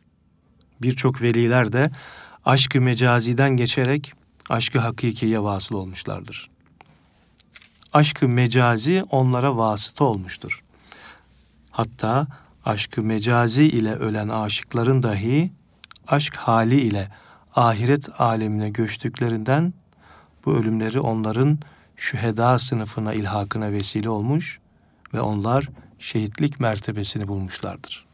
Birçok 0.82 1.22
veliler 1.22 1.74
de 1.74 1.92
aşkı 2.46 2.82
mecaziden 2.82 3.58
geçerek 3.58 4.14
aşkı 4.50 4.80
hakikiye 4.80 5.44
vasıl 5.44 5.76
olmuşlardır. 5.76 6.50
Aşkı 7.94 8.28
mecazi 8.28 9.04
onlara 9.10 9.58
vasıta 9.58 10.04
olmuştur. 10.04 10.64
Hatta 11.72 12.28
aşkı 12.66 13.02
mecazi 13.02 13.64
ile 13.64 13.94
ölen 13.94 14.30
aşıkların 14.30 15.04
dahi 15.04 15.52
aşk 16.08 16.36
hali 16.36 16.82
ile 16.82 17.21
ahiret 17.56 18.22
alemine 18.22 18.70
göçtüklerinden 18.70 19.74
bu 20.46 20.54
ölümleri 20.54 21.00
onların 21.00 21.60
şüheda 21.96 22.60
sınıfına 22.60 23.14
ilhakına 23.14 23.72
vesile 23.72 24.10
olmuş 24.10 24.60
ve 25.14 25.22
onlar 25.22 25.70
şehitlik 26.00 26.60
mertebesini 26.60 27.28
bulmuşlardır. 27.28 28.06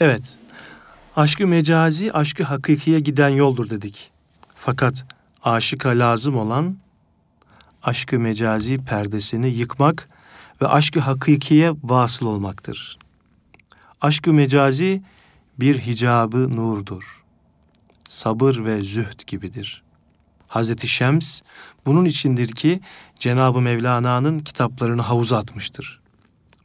Evet, 0.00 0.36
aşkı 1.16 1.46
mecazi, 1.46 2.12
aşkı 2.12 2.44
hakikiye 2.44 3.00
giden 3.00 3.28
yoldur 3.28 3.70
dedik. 3.70 4.10
Fakat 4.54 5.04
aşıka 5.44 5.88
lazım 5.88 6.36
olan 6.36 6.76
aşkı 7.82 8.18
mecazi 8.18 8.78
perdesini 8.84 9.48
yıkmak 9.48 10.08
ve 10.62 10.68
aşkı 10.68 11.00
hakikiye 11.00 11.72
vasıl 11.82 12.26
olmaktır. 12.26 12.98
Aşkı 14.00 14.32
mecazi 14.32 15.02
bir 15.60 15.78
hicabı 15.78 16.56
nurdur. 16.56 17.17
Sabır 18.08 18.64
ve 18.64 18.80
zühd 18.80 19.26
gibidir. 19.26 19.82
Hazreti 20.48 20.88
Şems 20.88 21.40
bunun 21.86 22.04
içindir 22.04 22.48
ki 22.48 22.80
Cenab-ı 23.18 23.60
Mevlana'nın 23.60 24.40
kitaplarını 24.40 25.02
havuza 25.02 25.38
atmıştır. 25.38 26.00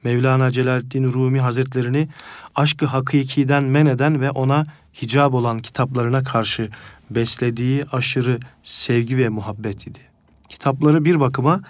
Mevlana 0.04 0.52
Celaleddin 0.52 1.14
Rumi 1.14 1.40
Hazretlerini 1.40 2.10
aşkı 2.56 2.86
hakikiden 2.86 3.64
men 3.64 3.86
eden 3.86 4.22
ve 4.22 4.32
ona 4.32 4.64
hicab 5.02 5.34
olan 5.34 5.60
kitaplarına 5.60 6.24
karşı 6.24 6.70
beslediği 7.10 7.86
aşırı 7.92 8.40
sevgi 8.64 9.18
ve 9.18 9.30
muhabbet 9.30 9.88
idi. 9.88 10.00
Kitapları 10.50 11.06
bir 11.06 11.20
bakıma 11.20 11.62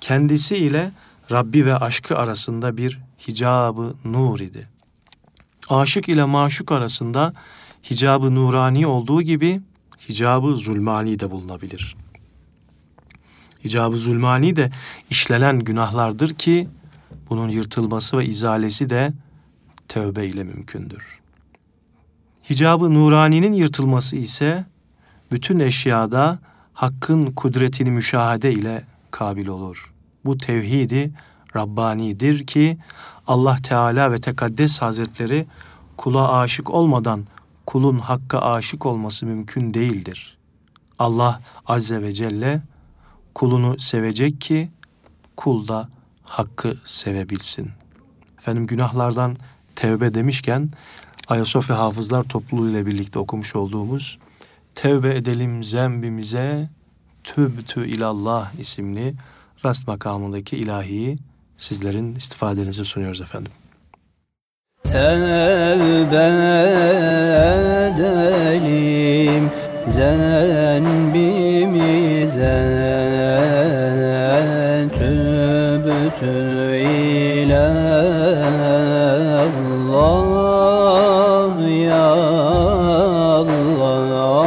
kendisi 0.00 0.56
ile 0.56 0.92
Rabbi 1.30 1.66
ve 1.66 1.76
aşkı 1.76 2.18
arasında 2.18 2.76
bir 2.76 3.00
hicabı 3.28 3.94
nur 4.04 4.40
idi. 4.40 4.68
Aşık 5.68 6.08
ile 6.08 6.24
maşuk 6.24 6.72
arasında 6.72 7.32
hicabı 7.90 8.34
nurani 8.34 8.86
olduğu 8.86 9.22
gibi 9.22 9.60
hicabı 10.08 10.56
zulmani 10.56 11.20
de 11.20 11.30
bulunabilir. 11.30 11.96
Hicabı 13.64 13.96
zulmani 13.96 14.56
de 14.56 14.70
işlenen 15.10 15.58
günahlardır 15.58 16.34
ki 16.34 16.68
bunun 17.30 17.48
yırtılması 17.48 18.18
ve 18.18 18.26
izalesi 18.26 18.90
de 18.90 19.12
tövbe 19.88 20.26
ile 20.26 20.44
mümkündür. 20.44 21.20
Hicabı 22.50 22.94
nuraninin 22.94 23.52
yırtılması 23.52 24.16
ise 24.16 24.64
bütün 25.32 25.60
eşyada 25.60 26.38
hakkın 26.72 27.26
kudretini 27.26 27.90
müşahede 27.90 28.52
ile 28.52 28.84
kabil 29.10 29.46
olur. 29.46 29.92
Bu 30.24 30.38
tevhidi 30.38 31.12
Rabbani'dir 31.56 32.46
ki 32.46 32.78
Allah 33.26 33.56
Teala 33.62 34.12
ve 34.12 34.16
Tekaddes 34.16 34.82
Hazretleri 34.82 35.46
kula 35.96 36.32
aşık 36.32 36.70
olmadan 36.70 37.26
kulun 37.72 37.98
hakka 37.98 38.38
aşık 38.38 38.86
olması 38.86 39.26
mümkün 39.26 39.74
değildir. 39.74 40.38
Allah 40.98 41.40
Azze 41.66 42.02
ve 42.02 42.12
Celle 42.12 42.62
kulunu 43.34 43.78
sevecek 43.78 44.40
ki 44.40 44.70
kul 45.36 45.68
da 45.68 45.88
hakkı 46.22 46.76
sevebilsin. 46.84 47.70
Efendim 48.38 48.66
günahlardan 48.66 49.36
tevbe 49.76 50.14
demişken 50.14 50.70
Ayasofya 51.28 51.78
Hafızlar 51.78 52.22
Topluluğu 52.22 52.70
ile 52.70 52.86
birlikte 52.86 53.18
okumuş 53.18 53.56
olduğumuz 53.56 54.18
Tevbe 54.74 55.16
edelim 55.16 55.64
zembimize 55.64 56.70
Tübtü 57.24 57.86
ilallah 57.86 58.54
isimli 58.58 59.14
rast 59.64 59.88
makamındaki 59.88 60.56
ilahiyi 60.56 61.18
sizlerin 61.56 62.14
istifadenize 62.14 62.84
sunuyoruz 62.84 63.20
efendim. 63.20 63.52
Tevbe 64.84 66.28
edelim 67.86 69.44
zenbimize 69.88 71.22
tübtü 74.98 76.36
ilallah 77.02 77.92
ya 81.86 82.12
Allah. 83.38 84.46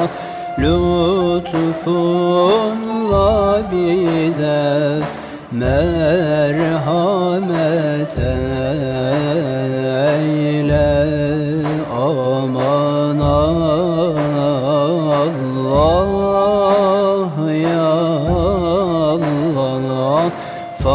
Lütfunla 0.59 2.54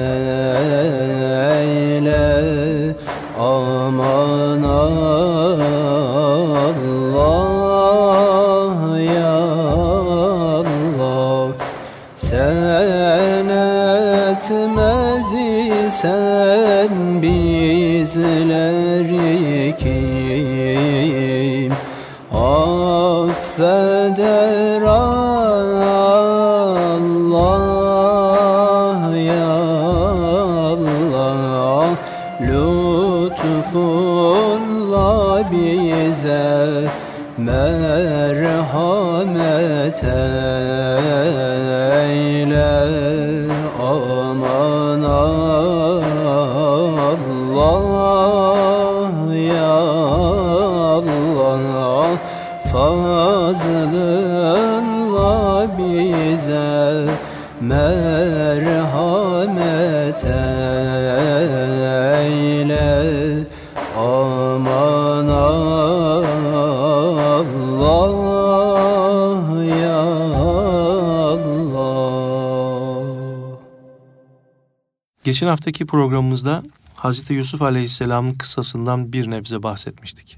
Geçen 75.28 75.48
haftaki 75.48 75.86
programımızda 75.86 76.64
Hazreti 76.96 77.34
Yusuf 77.34 77.62
Aleyhisselam'ın 77.62 78.32
kıssasından 78.32 79.14
bir 79.14 79.32
nebze 79.32 79.64
bahsetmiştik. 79.64 80.38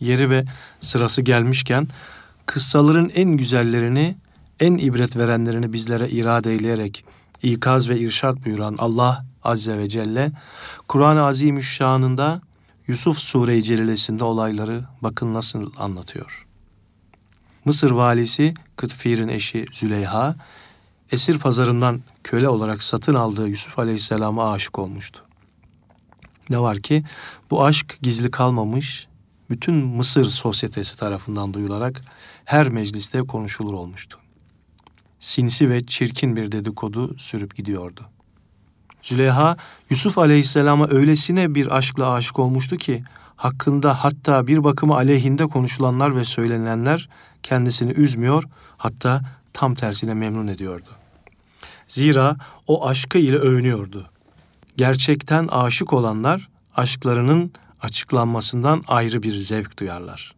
Yeri 0.00 0.30
ve 0.30 0.44
sırası 0.80 1.22
gelmişken 1.22 1.88
kıssaların 2.46 3.10
en 3.14 3.30
güzellerini 3.30 4.16
en 4.60 4.78
ibret 4.78 5.16
verenlerini 5.16 5.72
bizlere 5.72 6.08
irade 6.08 6.52
eyleyerek 6.52 7.04
ikaz 7.42 7.88
ve 7.88 7.98
irşat 7.98 8.44
buyuran 8.46 8.76
Allah 8.78 9.24
Azze 9.44 9.78
ve 9.78 9.88
Celle, 9.88 10.32
Kur'an-ı 10.88 11.22
Azimüşşan'ında 11.22 12.42
Yusuf 12.86 13.18
Sure-i 13.18 13.62
Celilesinde 13.62 14.24
olayları 14.24 14.84
bakın 15.02 15.34
nasıl 15.34 15.72
anlatıyor. 15.78 16.46
Mısır 17.64 17.90
valisi 17.90 18.54
Kıtfir'in 18.76 19.28
eşi 19.28 19.66
Züleyha, 19.72 20.36
esir 21.12 21.38
pazarından 21.38 22.00
köle 22.24 22.48
olarak 22.48 22.82
satın 22.82 23.14
aldığı 23.14 23.48
Yusuf 23.48 23.78
Aleyhisselam'a 23.78 24.52
aşık 24.52 24.78
olmuştu. 24.78 25.22
Ne 26.50 26.60
var 26.60 26.78
ki 26.78 27.04
bu 27.50 27.64
aşk 27.64 27.98
gizli 28.02 28.30
kalmamış, 28.30 29.08
bütün 29.50 29.74
Mısır 29.74 30.24
sosyetesi 30.24 30.98
tarafından 30.98 31.54
duyularak 31.54 32.02
her 32.44 32.68
mecliste 32.68 33.18
konuşulur 33.18 33.72
olmuştu. 33.72 34.18
Sinsi 35.20 35.70
ve 35.70 35.86
çirkin 35.86 36.36
bir 36.36 36.52
dedikodu 36.52 37.18
sürüp 37.18 37.56
gidiyordu. 37.56 38.00
Züleyha 39.02 39.56
Yusuf 39.90 40.18
Aleyhisselam'a 40.18 40.88
öylesine 40.88 41.54
bir 41.54 41.76
aşkla 41.76 42.12
aşık 42.12 42.38
olmuştu 42.38 42.76
ki 42.76 43.04
hakkında 43.36 44.04
hatta 44.04 44.46
bir 44.46 44.64
bakıma 44.64 44.96
aleyhinde 44.96 45.46
konuşulanlar 45.46 46.16
ve 46.16 46.24
söylenenler 46.24 47.08
kendisini 47.42 47.92
üzmüyor 47.92 48.44
hatta 48.76 49.20
tam 49.52 49.74
tersine 49.74 50.14
memnun 50.14 50.46
ediyordu. 50.46 50.99
Zira 51.90 52.36
o 52.66 52.86
aşkı 52.88 53.18
ile 53.18 53.36
övünüyordu. 53.36 54.06
Gerçekten 54.76 55.48
aşık 55.48 55.92
olanlar 55.92 56.48
aşklarının 56.76 57.52
açıklanmasından 57.80 58.84
ayrı 58.88 59.22
bir 59.22 59.36
zevk 59.36 59.78
duyarlar. 59.78 60.34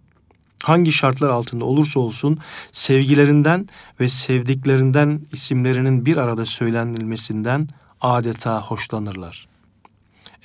Hangi 0.62 0.92
şartlar 0.92 1.28
altında 1.28 1.64
olursa 1.64 2.00
olsun 2.00 2.38
sevgilerinden 2.72 3.68
ve 4.00 4.08
sevdiklerinden 4.08 5.20
isimlerinin 5.32 6.06
bir 6.06 6.16
arada 6.16 6.46
söylenilmesinden 6.46 7.68
adeta 8.00 8.60
hoşlanırlar. 8.60 9.48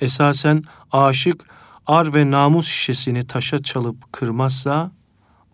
Esasen 0.00 0.64
aşık 0.92 1.44
ar 1.86 2.14
ve 2.14 2.30
namus 2.30 2.66
şişesini 2.66 3.26
taşa 3.26 3.62
çalıp 3.62 4.12
kırmazsa 4.12 4.90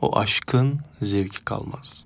o 0.01 0.19
aşkın 0.19 0.81
zevki 1.03 1.45
kalmaz. 1.45 2.05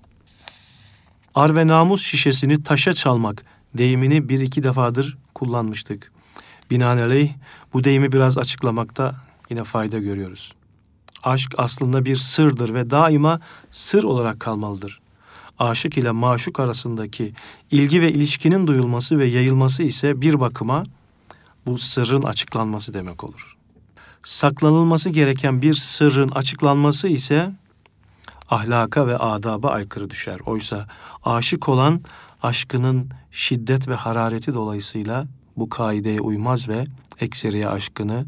Ar 1.35 1.55
ve 1.55 1.67
namus 1.67 2.01
şişesini 2.01 2.63
taşa 2.63 2.93
çalmak 2.93 3.45
deyimini 3.73 4.29
bir 4.29 4.39
iki 4.39 4.63
defadır 4.63 5.17
kullanmıştık. 5.33 6.11
Binaenaleyh 6.71 7.33
bu 7.73 7.83
deyimi 7.83 8.11
biraz 8.11 8.37
açıklamakta 8.37 9.15
yine 9.49 9.63
fayda 9.63 9.99
görüyoruz. 9.99 10.53
Aşk 11.23 11.53
aslında 11.57 12.05
bir 12.05 12.15
sırdır 12.15 12.73
ve 12.73 12.89
daima 12.89 13.39
sır 13.71 14.03
olarak 14.03 14.39
kalmalıdır. 14.39 14.99
Aşık 15.59 15.97
ile 15.97 16.11
maşuk 16.11 16.59
arasındaki 16.59 17.33
ilgi 17.71 18.01
ve 18.01 18.11
ilişkinin 18.11 18.67
duyulması 18.67 19.19
ve 19.19 19.25
yayılması 19.25 19.83
ise 19.83 20.21
bir 20.21 20.39
bakıma 20.39 20.83
bu 21.65 21.77
sırrın 21.77 22.23
açıklanması 22.23 22.93
demek 22.93 23.23
olur. 23.23 23.57
Saklanılması 24.23 25.09
gereken 25.09 25.61
bir 25.61 25.73
sırrın 25.73 26.29
açıklanması 26.29 27.07
ise 27.07 27.51
ahlaka 28.49 29.07
ve 29.07 29.17
adaba 29.17 29.69
aykırı 29.69 30.09
düşer. 30.09 30.39
Oysa 30.45 30.87
aşık 31.23 31.69
olan 31.69 32.01
aşkının 32.43 33.09
şiddet 33.31 33.87
ve 33.87 33.95
harareti 33.95 34.53
dolayısıyla 34.53 35.25
bu 35.57 35.69
kaideye 35.69 36.21
uymaz 36.21 36.69
ve 36.69 36.85
ekseriye 37.19 37.67
aşkını 37.67 38.25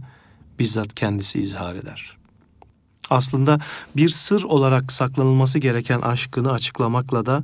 bizzat 0.60 0.96
kendisi 0.96 1.42
izhar 1.42 1.76
eder. 1.76 2.18
Aslında 3.10 3.60
bir 3.96 4.10
sır 4.10 4.44
olarak 4.44 4.92
saklanılması 4.92 5.60
gereken 5.60 6.02
aşkını 6.02 6.52
açıklamakla 6.52 7.26
da 7.26 7.44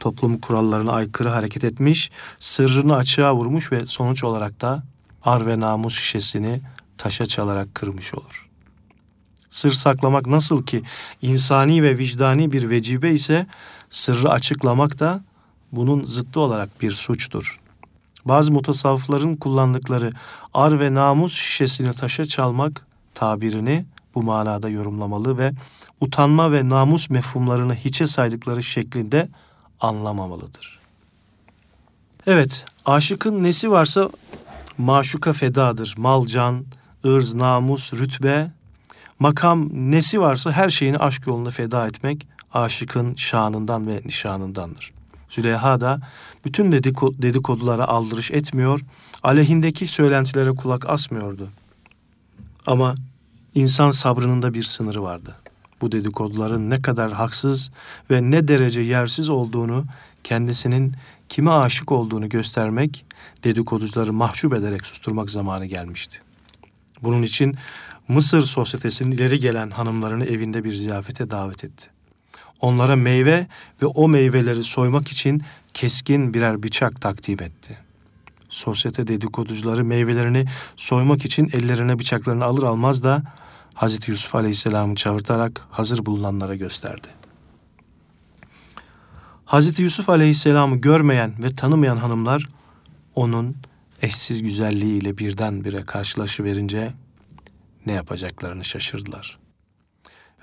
toplum 0.00 0.38
kurallarına 0.38 0.92
aykırı 0.92 1.28
hareket 1.28 1.64
etmiş, 1.64 2.10
sırrını 2.38 2.96
açığa 2.96 3.34
vurmuş 3.34 3.72
ve 3.72 3.86
sonuç 3.86 4.24
olarak 4.24 4.60
da 4.60 4.82
ar 5.24 5.46
ve 5.46 5.60
namus 5.60 5.94
şişesini 5.94 6.60
taşa 6.98 7.26
çalarak 7.26 7.74
kırmış 7.74 8.14
olur. 8.14 8.51
Sır 9.52 9.72
saklamak 9.72 10.26
nasıl 10.26 10.62
ki 10.66 10.82
insani 11.22 11.82
ve 11.82 11.98
vicdani 11.98 12.52
bir 12.52 12.70
vecibe 12.70 13.10
ise 13.10 13.46
sırrı 13.90 14.30
açıklamak 14.30 15.00
da 15.00 15.20
bunun 15.72 16.04
zıttı 16.04 16.40
olarak 16.40 16.82
bir 16.82 16.90
suçtur. 16.90 17.60
Bazı 18.24 18.52
mutasavvıfların 18.52 19.36
kullandıkları 19.36 20.12
ar 20.54 20.80
ve 20.80 20.94
namus 20.94 21.34
şişesini 21.34 21.92
taşa 21.92 22.24
çalmak 22.24 22.86
tabirini 23.14 23.84
bu 24.14 24.22
manada 24.22 24.68
yorumlamalı 24.68 25.38
ve 25.38 25.52
utanma 26.00 26.52
ve 26.52 26.68
namus 26.68 27.10
mefhumlarını 27.10 27.74
hiçe 27.74 28.06
saydıkları 28.06 28.62
şeklinde 28.62 29.28
anlamamalıdır. 29.80 30.78
Evet, 32.26 32.64
aşıkın 32.86 33.42
nesi 33.42 33.70
varsa 33.70 34.10
maşuka 34.78 35.32
fedadır. 35.32 35.94
Mal, 35.96 36.26
can, 36.26 36.64
ırz, 37.04 37.34
namus, 37.34 37.92
rütbe, 37.92 38.50
makam 39.22 39.68
nesi 39.72 40.20
varsa 40.20 40.52
her 40.52 40.70
şeyini 40.70 40.96
aşk 40.96 41.26
yolunda 41.26 41.50
feda 41.50 41.86
etmek 41.86 42.26
aşıkın 42.52 43.14
şanından 43.14 43.86
ve 43.86 44.00
nişanındandır. 44.04 44.92
Züleyha 45.30 45.80
da 45.80 46.00
bütün 46.44 46.72
dedikodulara 47.22 47.88
aldırış 47.88 48.30
etmiyor, 48.30 48.80
aleyhindeki 49.22 49.86
söylentilere 49.86 50.50
kulak 50.50 50.90
asmıyordu. 50.90 51.48
Ama 52.66 52.94
insan 53.54 53.90
sabrının 53.90 54.42
da 54.42 54.54
bir 54.54 54.62
sınırı 54.62 55.02
vardı. 55.02 55.36
Bu 55.80 55.92
dedikoduların 55.92 56.70
ne 56.70 56.82
kadar 56.82 57.12
haksız 57.12 57.70
ve 58.10 58.30
ne 58.30 58.48
derece 58.48 58.80
yersiz 58.80 59.28
olduğunu 59.28 59.84
kendisinin 60.24 60.94
kime 61.28 61.50
aşık 61.50 61.92
olduğunu 61.92 62.28
göstermek, 62.28 63.04
dedikoducuları 63.44 64.12
mahcup 64.12 64.54
ederek 64.54 64.86
susturmak 64.86 65.30
zamanı 65.30 65.66
gelmişti. 65.66 66.18
Bunun 67.02 67.22
için 67.22 67.56
Mısır 68.08 68.42
sosyetesinin 68.42 69.10
ileri 69.10 69.40
gelen 69.40 69.70
hanımlarını 69.70 70.24
evinde 70.24 70.64
bir 70.64 70.72
ziyafete 70.72 71.30
davet 71.30 71.64
etti. 71.64 71.86
Onlara 72.60 72.96
meyve 72.96 73.46
ve 73.82 73.86
o 73.86 74.08
meyveleri 74.08 74.64
soymak 74.64 75.08
için 75.08 75.42
keskin 75.74 76.34
birer 76.34 76.62
bıçak 76.62 77.00
takdim 77.00 77.42
etti. 77.42 77.78
Sosyete 78.48 79.06
dedikoducuları 79.06 79.84
meyvelerini 79.84 80.46
soymak 80.76 81.24
için 81.24 81.50
ellerine 81.52 81.98
bıçaklarını 81.98 82.44
alır 82.44 82.62
almaz 82.62 83.04
da 83.04 83.22
Hazreti 83.74 84.10
Yusuf 84.10 84.34
Aleyhisselam'ı 84.34 84.94
çağırtarak 84.94 85.66
hazır 85.70 86.06
bulunanlara 86.06 86.54
gösterdi. 86.54 87.08
Hazreti 89.44 89.82
Yusuf 89.82 90.08
Aleyhisselam'ı 90.08 90.76
görmeyen 90.76 91.32
ve 91.42 91.54
tanımayan 91.54 91.96
hanımlar 91.96 92.48
onun 93.14 93.56
eşsiz 94.02 94.42
güzelliğiyle 94.42 95.18
birdenbire 95.18 95.76
karşılaşıverince 95.76 96.92
ne 97.86 97.92
yapacaklarını 97.92 98.64
şaşırdılar. 98.64 99.38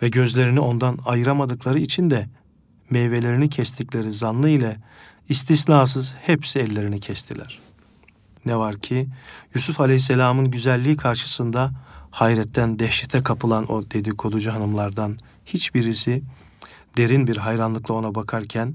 Ve 0.02 0.10
gözlerini 0.10 0.60
ondan 0.60 0.98
ayıramadıkları 1.06 1.80
için 1.80 2.10
de 2.10 2.30
meyvelerini 2.90 3.50
kestikleri 3.50 4.12
zannı 4.12 4.50
ile 4.50 4.78
istisnasız 5.30 6.16
hepsi 6.22 6.60
ellerini 6.60 7.00
kestiler. 7.00 7.60
Ne 8.46 8.58
var 8.58 8.78
ki 8.78 9.08
Yusuf 9.56 9.80
Aleyhisselam'ın 9.80 10.52
güzelliği 10.52 10.98
karşısında 10.98 11.72
hayretten 12.12 12.80
dehşete 12.80 13.24
kapılan 13.24 13.72
o 13.72 13.92
dedikoducu 13.92 14.52
hanımlardan 14.52 15.18
hiçbirisi 15.46 16.22
derin 16.98 17.28
bir 17.28 17.38
hayranlıkla 17.38 17.94
ona 17.94 18.16
bakarken 18.16 18.74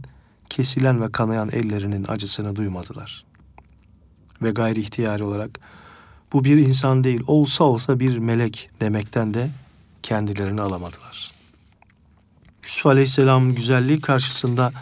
kesilen 0.50 1.02
ve 1.02 1.12
kanayan 1.12 1.50
ellerinin 1.52 2.04
acısını 2.08 2.56
duymadılar. 2.56 3.24
Ve 4.42 4.50
gayri 4.50 4.80
ihtiyari 4.80 5.24
olarak 5.24 5.60
bu 6.34 6.44
bir 6.44 6.56
insan 6.56 7.04
değil 7.04 7.20
olsa 7.26 7.64
olsa 7.64 8.00
bir 8.00 8.18
melek 8.18 8.70
demekten 8.80 9.34
de 9.34 9.50
kendilerini 10.02 10.60
alamadılar. 10.60 11.30
Yusuf 12.62 12.86
Aleyhisselam'ın 12.86 13.54
güzelliği 13.54 14.00
karşısında 14.00 14.72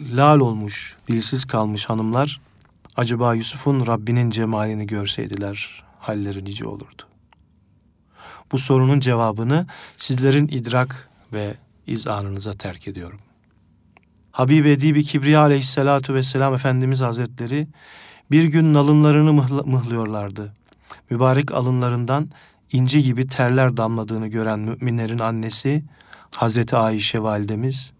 lal 0.00 0.40
olmuş, 0.40 0.96
dilsiz 1.08 1.44
kalmış 1.44 1.86
hanımlar 1.86 2.40
acaba 2.96 3.34
Yusuf'un 3.34 3.86
Rabbinin 3.86 4.30
cemalini 4.30 4.86
görseydiler 4.86 5.84
halleri 5.98 6.44
nice 6.44 6.66
olurdu. 6.66 7.02
Bu 8.52 8.58
sorunun 8.58 9.00
cevabını 9.00 9.66
sizlerin 9.96 10.48
idrak 10.48 11.08
ve 11.32 11.54
izanınıza 11.86 12.52
terk 12.52 12.88
ediyorum. 12.88 13.18
Habib 14.32 14.64
Edibi 14.64 15.04
Kibriya 15.04 15.40
aleyhissalatu 15.40 16.14
vesselam 16.14 16.54
Efendimiz 16.54 17.00
Hazretleri 17.00 17.68
bir 18.30 18.44
gün 18.44 18.72
nalınlarını 18.72 19.32
mıhlıyorlardı. 19.66 20.52
Mübarek 21.10 21.52
alınlarından 21.52 22.30
inci 22.72 23.02
gibi 23.02 23.28
terler 23.28 23.76
damladığını 23.76 24.26
gören 24.26 24.58
müminlerin 24.58 25.18
annesi 25.18 25.84
Hazreti 26.34 26.76
Ayşe 26.76 27.22
validemiz 27.22 27.92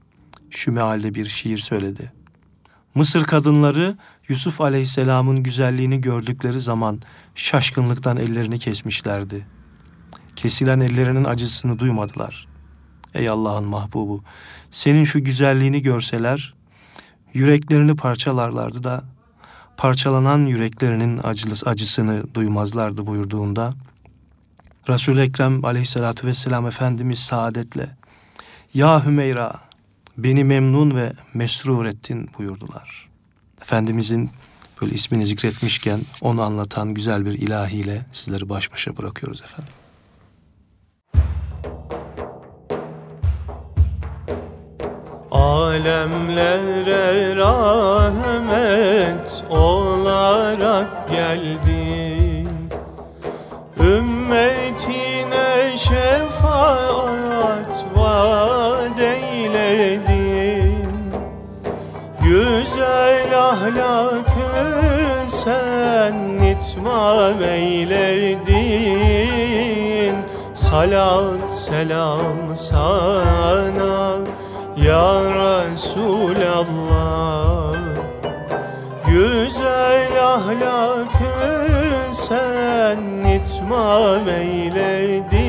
şu 0.50 0.72
mealde 0.72 1.14
bir 1.14 1.24
şiir 1.24 1.58
söyledi. 1.58 2.12
Mısır 2.94 3.24
kadınları 3.24 3.96
Yusuf 4.28 4.60
aleyhisselamın 4.60 5.42
güzelliğini 5.42 6.00
gördükleri 6.00 6.60
zaman 6.60 7.00
şaşkınlıktan 7.34 8.16
ellerini 8.16 8.58
kesmişlerdi. 8.58 9.46
Kesilen 10.36 10.80
ellerinin 10.80 11.24
acısını 11.24 11.78
duymadılar. 11.78 12.48
Ey 13.14 13.28
Allah'ın 13.28 13.64
mahbubu, 13.64 14.24
senin 14.70 15.04
şu 15.04 15.24
güzelliğini 15.24 15.82
görseler, 15.82 16.54
yüreklerini 17.34 17.96
parçalarlardı 17.96 18.84
da 18.84 19.04
parçalanan 19.76 20.46
yüreklerinin 20.46 21.20
acısını 21.64 22.34
duymazlardı 22.34 23.06
buyurduğunda 23.06 23.74
Resul-i 24.88 25.20
Ekrem 25.20 25.64
aleyhissalatü 25.64 26.26
vesselam 26.26 26.66
Efendimiz 26.66 27.18
saadetle 27.18 27.88
Ya 28.74 29.06
Hümeyra 29.06 29.52
beni 30.18 30.44
memnun 30.44 30.96
ve 30.96 31.12
mesrur 31.34 31.84
ettin 31.84 32.30
buyurdular. 32.38 33.08
Efendimizin 33.62 34.30
böyle 34.82 34.94
ismini 34.94 35.26
zikretmişken 35.26 36.00
onu 36.20 36.42
anlatan 36.42 36.94
güzel 36.94 37.26
bir 37.26 37.32
ilahiyle 37.32 38.00
sizleri 38.12 38.48
baş 38.48 38.72
başa 38.72 38.96
bırakıyoruz 38.96 39.42
efendim. 39.42 39.72
Alemlere 45.30 47.36
rahmet 47.36 49.31
olarak 49.52 51.08
geldin. 51.10 52.48
Ümmetine 53.80 55.76
şefaat 55.76 57.84
vaat 57.96 59.00
eyledin. 59.00 60.88
Güzel 62.22 63.38
ahlakı 63.38 64.52
sen 65.28 66.14
itmam 66.44 67.42
eyledin. 67.42 68.52
Salat 70.54 71.54
selam 71.54 72.56
sana 72.56 74.18
ya 74.76 75.30
Resulallah 75.30 76.52
Güzel 79.12 80.24
ahlakı 80.24 81.34
sen 82.12 82.98
itmam 83.28 84.28
eyledin. 84.28 85.42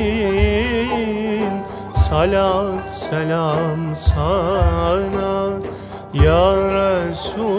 Salat 1.96 2.90
selam 2.90 3.96
sana 3.96 5.50
Ya 6.14 6.56
Resulallah. 7.08 7.54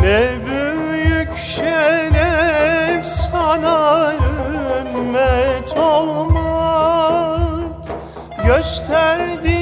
Ne 0.00 0.30
büyük 0.46 1.36
şeref 1.36 3.06
sana 3.06 4.12
ümmet 4.12 5.78
olmak. 5.78 7.72
Gösterdiğin 8.46 9.61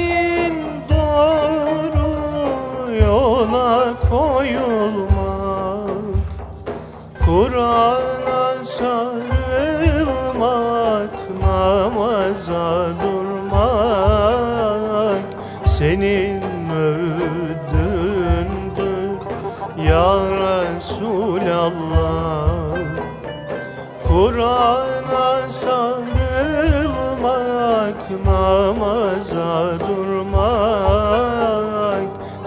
namaza 28.41 29.79
durmak 29.87 30.41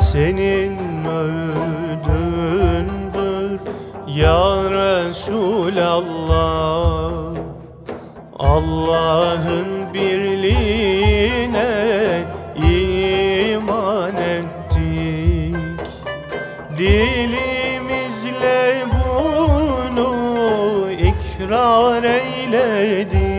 senin 0.00 0.78
öğüdündür 1.04 2.50
ya 4.06 4.70
Resulallah. 4.70 6.04
Allah'ın 8.38 9.94
birliğine 9.94 11.72
iman 12.56 14.16
ettik. 14.16 15.56
Dilimizle 16.78 18.62
bunu 18.94 20.10
ikrar 20.90 22.02
eyledik 22.02 23.34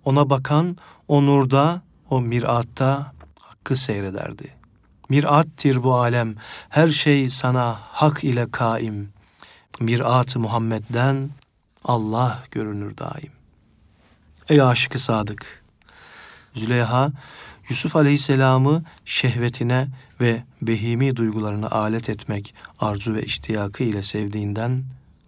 Ona 0.06 0.30
bakan 0.30 0.78
o 1.08 1.26
nurda, 1.26 1.82
o 2.10 2.22
miratta 2.22 3.14
hakkı 3.40 3.76
seyrederdi. 3.76 4.61
Mirattir 5.12 5.84
bu 5.84 5.96
alem, 5.96 6.36
her 6.70 6.88
şey 6.88 7.30
sana 7.30 7.80
hak 7.82 8.24
ile 8.24 8.52
kaim. 8.52 9.10
Mirat-ı 9.80 10.40
Muhammed'den 10.40 11.30
Allah 11.84 12.44
görünür 12.52 12.98
daim. 12.98 13.32
Ey 14.50 14.62
aşıkı 14.62 15.00
sadık! 15.00 15.64
Züleyha, 16.56 17.12
Yusuf 17.70 17.96
Aleyhisselam'ı 17.96 18.84
şehvetine 19.06 19.88
ve 20.22 20.44
behimi 20.62 21.16
duygularına 21.16 21.68
alet 21.68 22.10
etmek 22.10 22.56
arzu 22.80 23.14
ve 23.14 23.24
iştiyakı 23.24 23.84
ile 23.84 24.04
sevdiğinden 24.04 24.84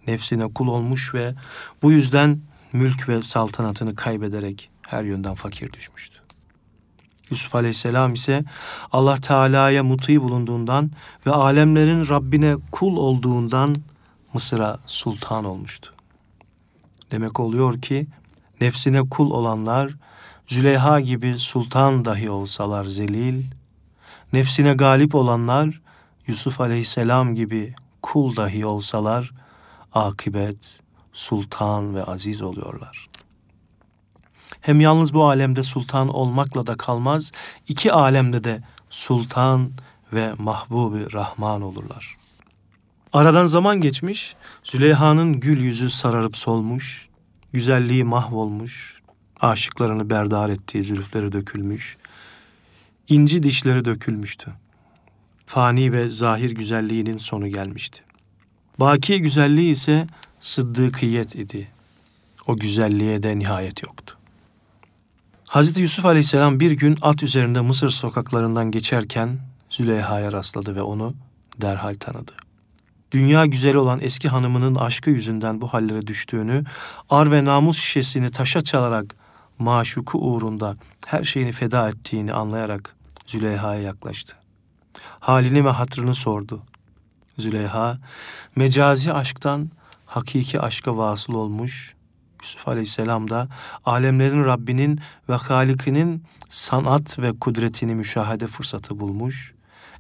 nefsine 0.07 0.53
kul 0.53 0.67
olmuş 0.67 1.13
ve 1.13 1.35
bu 1.81 1.91
yüzden 1.91 2.41
mülk 2.73 3.09
ve 3.09 3.21
saltanatını 3.21 3.95
kaybederek 3.95 4.69
her 4.81 5.03
yönden 5.03 5.35
fakir 5.35 5.73
düşmüştü. 5.73 6.22
Yusuf 7.33 7.55
Aleyhisselam 7.55 8.13
ise 8.13 8.43
Allah 8.91 9.15
Teala'ya 9.15 9.83
muti 9.83 10.21
bulunduğundan 10.21 10.91
ve 11.25 11.31
alemlerin 11.31 12.09
Rabbine 12.09 12.55
kul 12.71 12.97
olduğundan 12.97 13.75
Mısır'a 14.33 14.79
sultan 14.85 15.45
olmuştu. 15.45 15.93
Demek 17.11 17.39
oluyor 17.39 17.81
ki 17.81 18.07
nefsine 18.61 19.09
kul 19.09 19.31
olanlar 19.31 19.95
Züleyha 20.47 20.99
gibi 20.99 21.37
sultan 21.37 22.05
dahi 22.05 22.29
olsalar 22.29 22.85
zelil, 22.85 23.43
nefsine 24.33 24.73
galip 24.73 25.15
olanlar 25.15 25.81
Yusuf 26.27 26.61
aleyhisselam 26.61 27.35
gibi 27.35 27.75
kul 28.01 28.35
dahi 28.35 28.65
olsalar 28.65 29.31
akibet 29.93 30.79
sultan 31.13 31.95
ve 31.95 32.03
aziz 32.03 32.41
oluyorlar. 32.41 33.07
Hem 34.63 34.81
yalnız 34.81 35.13
bu 35.13 35.25
alemde 35.25 35.63
sultan 35.63 36.07
olmakla 36.07 36.67
da 36.67 36.75
kalmaz, 36.75 37.31
iki 37.67 37.91
alemde 37.91 38.43
de 38.43 38.61
sultan 38.89 39.71
ve 40.13 40.33
mahbubi 40.37 41.13
rahman 41.13 41.61
olurlar. 41.61 42.17
Aradan 43.13 43.45
zaman 43.45 43.81
geçmiş, 43.81 44.35
Züleyha'nın 44.63 45.39
gül 45.39 45.61
yüzü 45.61 45.89
sararıp 45.89 46.37
solmuş, 46.37 47.09
güzelliği 47.53 48.03
mahvolmuş, 48.03 49.01
aşıklarını 49.39 50.09
berdar 50.09 50.49
ettiği 50.49 50.83
zülüfleri 50.83 51.31
dökülmüş, 51.31 51.97
inci 53.07 53.43
dişleri 53.43 53.85
dökülmüştü. 53.85 54.51
Fani 55.45 55.93
ve 55.93 56.09
zahir 56.09 56.51
güzelliğinin 56.51 57.17
sonu 57.17 57.47
gelmişti. 57.47 58.03
Baki 58.79 59.21
güzelliği 59.21 59.71
ise 59.71 60.07
sıddıkiyet 60.39 61.35
idi. 61.35 61.67
O 62.47 62.57
güzelliğe 62.57 63.23
de 63.23 63.39
nihayet 63.39 63.83
yoktu. 63.83 64.17
Hazreti 65.53 65.81
Yusuf 65.81 66.05
Aleyhisselam 66.05 66.59
bir 66.59 66.71
gün 66.71 66.97
at 67.01 67.23
üzerinde 67.23 67.61
Mısır 67.61 67.89
sokaklarından 67.89 68.71
geçerken 68.71 69.39
Züleyha'ya 69.69 70.31
rastladı 70.31 70.75
ve 70.75 70.81
onu 70.81 71.13
derhal 71.61 71.95
tanıdı. 71.99 72.31
Dünya 73.11 73.45
güzeli 73.45 73.77
olan 73.77 73.99
eski 74.01 74.29
hanımının 74.29 74.75
aşkı 74.75 75.09
yüzünden 75.09 75.61
bu 75.61 75.67
hallere 75.67 76.07
düştüğünü, 76.07 76.63
ar 77.09 77.31
ve 77.31 77.45
namus 77.45 77.77
şişesini 77.77 78.31
taşa 78.31 78.61
çalarak 78.61 79.15
maşuku 79.59 80.17
uğrunda 80.17 80.75
her 81.05 81.23
şeyini 81.23 81.51
feda 81.51 81.89
ettiğini 81.89 82.33
anlayarak 82.33 82.95
Züleyha'ya 83.25 83.81
yaklaştı. 83.81 84.35
Halini 85.19 85.65
ve 85.65 85.69
hatrını 85.69 86.15
sordu. 86.15 86.61
Züleyha, 87.37 87.97
mecazi 88.55 89.13
aşktan 89.13 89.69
hakiki 90.05 90.59
aşka 90.59 90.97
vasıl 90.97 91.33
olmuş, 91.33 91.95
Yusuf 92.43 92.67
Aleyhisselam 92.67 93.29
da 93.29 93.47
alemlerin 93.85 94.45
Rabbinin 94.45 94.99
ve 95.29 95.33
Halikinin 95.33 96.23
sanat 96.49 97.19
ve 97.19 97.39
kudretini 97.39 97.95
müşahede 97.95 98.47
fırsatı 98.47 98.99
bulmuş, 98.99 99.53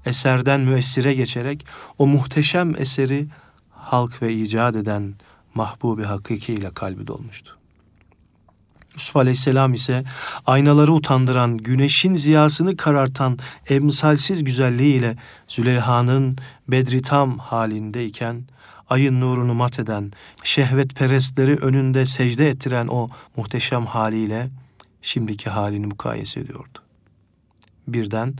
eserden 0.05 0.61
müessire 0.61 1.13
geçerek 1.13 1.65
o 1.97 2.07
muhteşem 2.07 2.75
eseri 2.75 3.27
halk 3.71 4.21
ve 4.21 4.33
icat 4.33 4.75
eden 4.75 5.13
mahbubi 5.55 6.03
hakiki 6.03 6.53
ile 6.53 6.69
kalbi 6.69 7.07
dolmuştu. 7.07 7.57
Yusuf 8.93 9.17
Aleyhisselam 9.17 9.73
ise 9.73 10.03
aynaları 10.45 10.93
utandıran, 10.93 11.57
güneşin 11.57 12.15
ziyasını 12.15 12.77
karartan 12.77 13.39
emsalsiz 13.69 14.43
güzelliğiyle 14.43 15.17
Züleyha'nın 15.47 16.37
bedri 16.67 17.01
tam 17.01 17.37
halindeyken 17.37 18.43
ayın 18.89 19.21
nurunu 19.21 19.53
mat 19.53 19.79
eden, 19.79 20.11
şehvet 20.43 20.95
perestleri 20.95 21.55
önünde 21.55 22.05
secde 22.05 22.49
ettiren 22.49 22.87
o 22.87 23.09
muhteşem 23.37 23.85
haliyle 23.85 24.49
şimdiki 25.01 25.49
halini 25.49 25.85
mukayese 25.85 26.39
ediyordu. 26.39 26.79
Birden 27.87 28.33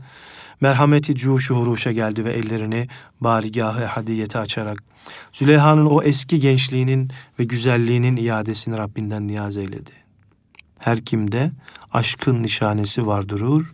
merhameti 0.60 1.14
cuşu 1.14 1.54
huruşa 1.54 1.92
geldi 1.92 2.24
ve 2.24 2.32
ellerini 2.32 2.88
barigahı 3.20 3.84
hadiyete 3.84 4.38
açarak 4.38 4.82
Züleyha'nın 5.32 5.86
o 5.86 6.02
eski 6.02 6.40
gençliğinin 6.40 7.10
ve 7.38 7.44
güzelliğinin 7.44 8.16
iadesini 8.16 8.78
Rabbinden 8.78 9.26
niyaz 9.28 9.56
eyledi. 9.56 9.90
Her 10.78 11.00
kimde 11.00 11.50
aşkın 11.92 12.42
nişanesi 12.42 13.06
vardırır, 13.06 13.66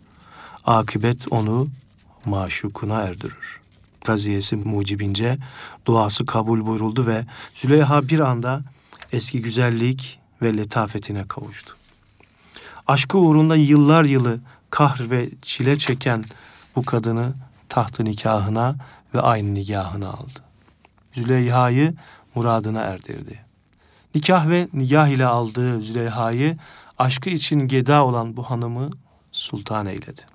akıbet 0.65 1.31
onu 1.31 1.67
maşukuna 2.25 3.01
erdirir 3.01 3.60
gaziyesi 4.05 4.55
mucibince 4.55 5.37
duası 5.85 6.25
kabul 6.25 6.65
buyuruldu 6.65 7.05
ve 7.05 7.25
Züleyha 7.55 8.07
bir 8.07 8.19
anda 8.19 8.61
eski 9.11 9.41
güzellik 9.41 10.19
ve 10.41 10.57
letafetine 10.57 11.27
kavuştu. 11.27 11.75
Aşkı 12.87 13.17
uğrunda 13.17 13.55
yıllar 13.55 14.03
yılı 14.03 14.39
kahr 14.69 15.11
ve 15.11 15.29
çile 15.41 15.77
çeken 15.77 16.25
bu 16.75 16.83
kadını 16.83 17.33
tahtı 17.69 18.05
nikahına 18.05 18.75
ve 19.15 19.21
aynı 19.21 19.53
nikahına 19.53 20.09
aldı. 20.09 20.39
Züleyha'yı 21.13 21.93
muradına 22.35 22.79
erdirdi. 22.81 23.39
Nikah 24.15 24.49
ve 24.49 24.67
nigah 24.73 25.07
ile 25.07 25.25
aldığı 25.25 25.81
Züleyha'yı 25.81 26.57
aşkı 26.99 27.29
için 27.29 27.59
geda 27.59 28.05
olan 28.05 28.37
bu 28.37 28.43
hanımı 28.43 28.89
sultan 29.31 29.85
eyledi. 29.85 30.30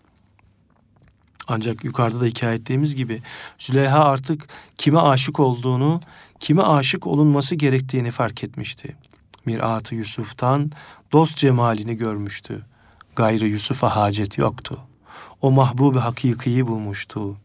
Ancak 1.48 1.84
yukarıda 1.84 2.20
da 2.20 2.24
hikaye 2.24 2.54
ettiğimiz 2.54 2.96
gibi 2.96 3.22
Züleyha 3.58 4.04
artık 4.04 4.48
kime 4.78 4.98
aşık 4.98 5.40
olduğunu, 5.40 6.00
kime 6.40 6.62
aşık 6.62 7.06
olunması 7.06 7.54
gerektiğini 7.54 8.10
fark 8.10 8.44
etmişti. 8.44 8.96
Mirat-ı 9.46 9.94
Yusuf'tan 9.94 10.70
dost 11.12 11.36
cemalini 11.36 11.96
görmüştü. 11.96 12.62
Gayrı 13.16 13.46
Yusuf'a 13.46 13.96
hacet 13.96 14.38
yoktu. 14.38 14.78
O 15.42 15.50
mahbubi 15.50 15.98
hakikiyi 15.98 16.66
bulmuştu. 16.66 17.36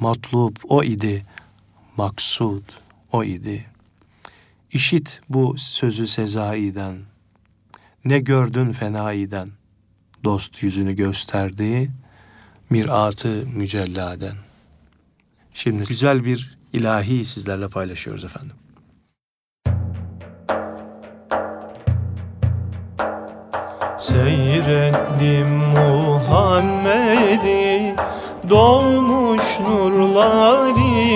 Matlub 0.00 0.56
o 0.68 0.82
idi, 0.82 1.26
maksud 1.96 2.62
o 3.12 3.24
idi. 3.24 3.64
İşit 4.72 5.20
bu 5.28 5.58
sözü 5.58 6.06
Sezai'den. 6.06 6.96
Ne 8.04 8.18
gördün 8.18 8.72
fenaiden? 8.72 9.48
Dost 10.24 10.62
yüzünü 10.62 10.92
gösterdi, 10.96 11.90
miratı 12.70 13.46
mücelladen. 13.54 14.34
Şimdi 15.54 15.84
güzel 15.84 16.24
bir 16.24 16.58
ilahi 16.72 17.24
sizlerle 17.24 17.68
paylaşıyoruz 17.68 18.24
efendim. 18.24 18.56
Seyrettim 23.98 25.48
Muhammed'i 25.76 26.96
Doğmuş 28.50 29.60
nurlar 29.60 30.70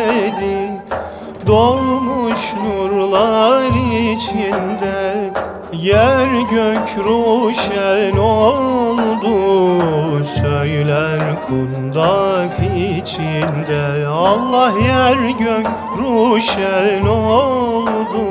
Doğmuş 1.46 2.54
nurlar 2.54 3.70
içinde 4.12 5.30
Yer 5.72 6.28
gök 6.50 7.04
ruşen 7.04 8.16
oldu 8.16 9.50
Söyler 10.40 11.20
kundak 11.48 12.58
içinde. 12.76 14.06
Allah 14.06 14.72
yer 14.86 15.16
gök 15.38 15.66
ruşen 15.98 17.06
oldu 17.06 18.26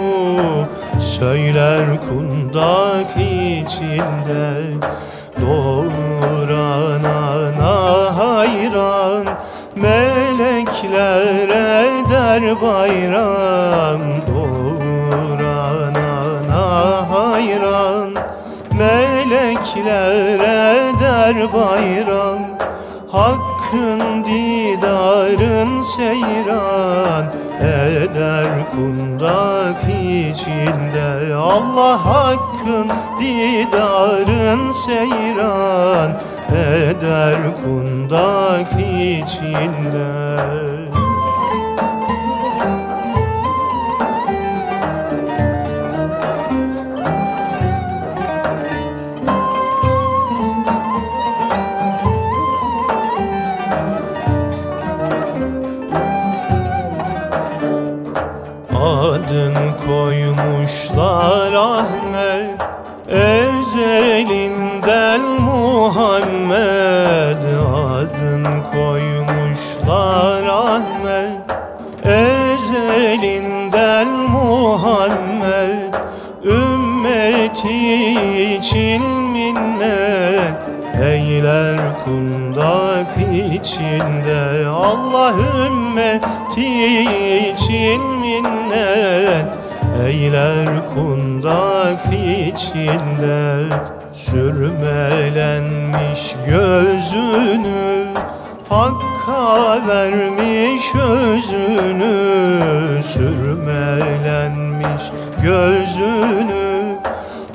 Söyler 0.99 1.86
kundak 2.10 3.12
içinde. 3.17 4.54
Doğuranana 5.41 6.67
hayran 8.17 9.28
Melekler 9.75 11.49
eder 11.49 12.62
bayram 12.62 13.48
bayram 21.54 22.39
Hakkın 23.12 24.25
didarın 24.25 25.82
seyran. 25.82 27.25
Eder 27.62 28.48
kundak 28.71 29.83
içinde 29.83 31.35
Allah 31.35 32.06
hakkın 32.06 32.90
didarın 33.19 34.71
seyran. 34.71 36.21
Eder 36.56 37.37
kundak 37.63 38.73
içinde 38.73 40.10
içinde 83.60 84.67
Allah 84.67 85.33
ümmeti 85.67 87.01
için 87.51 88.01
minnet. 88.01 89.60
Eyler 90.05 90.67
kundak 90.93 92.05
içinde 92.13 93.63
Sürmelenmiş 94.13 96.35
gözünü 96.47 98.07
Hakka 98.69 99.87
vermiş 99.87 100.95
özünü. 100.95 102.13
Sürmelenmiş 103.13 105.03
gözünü 105.43 106.97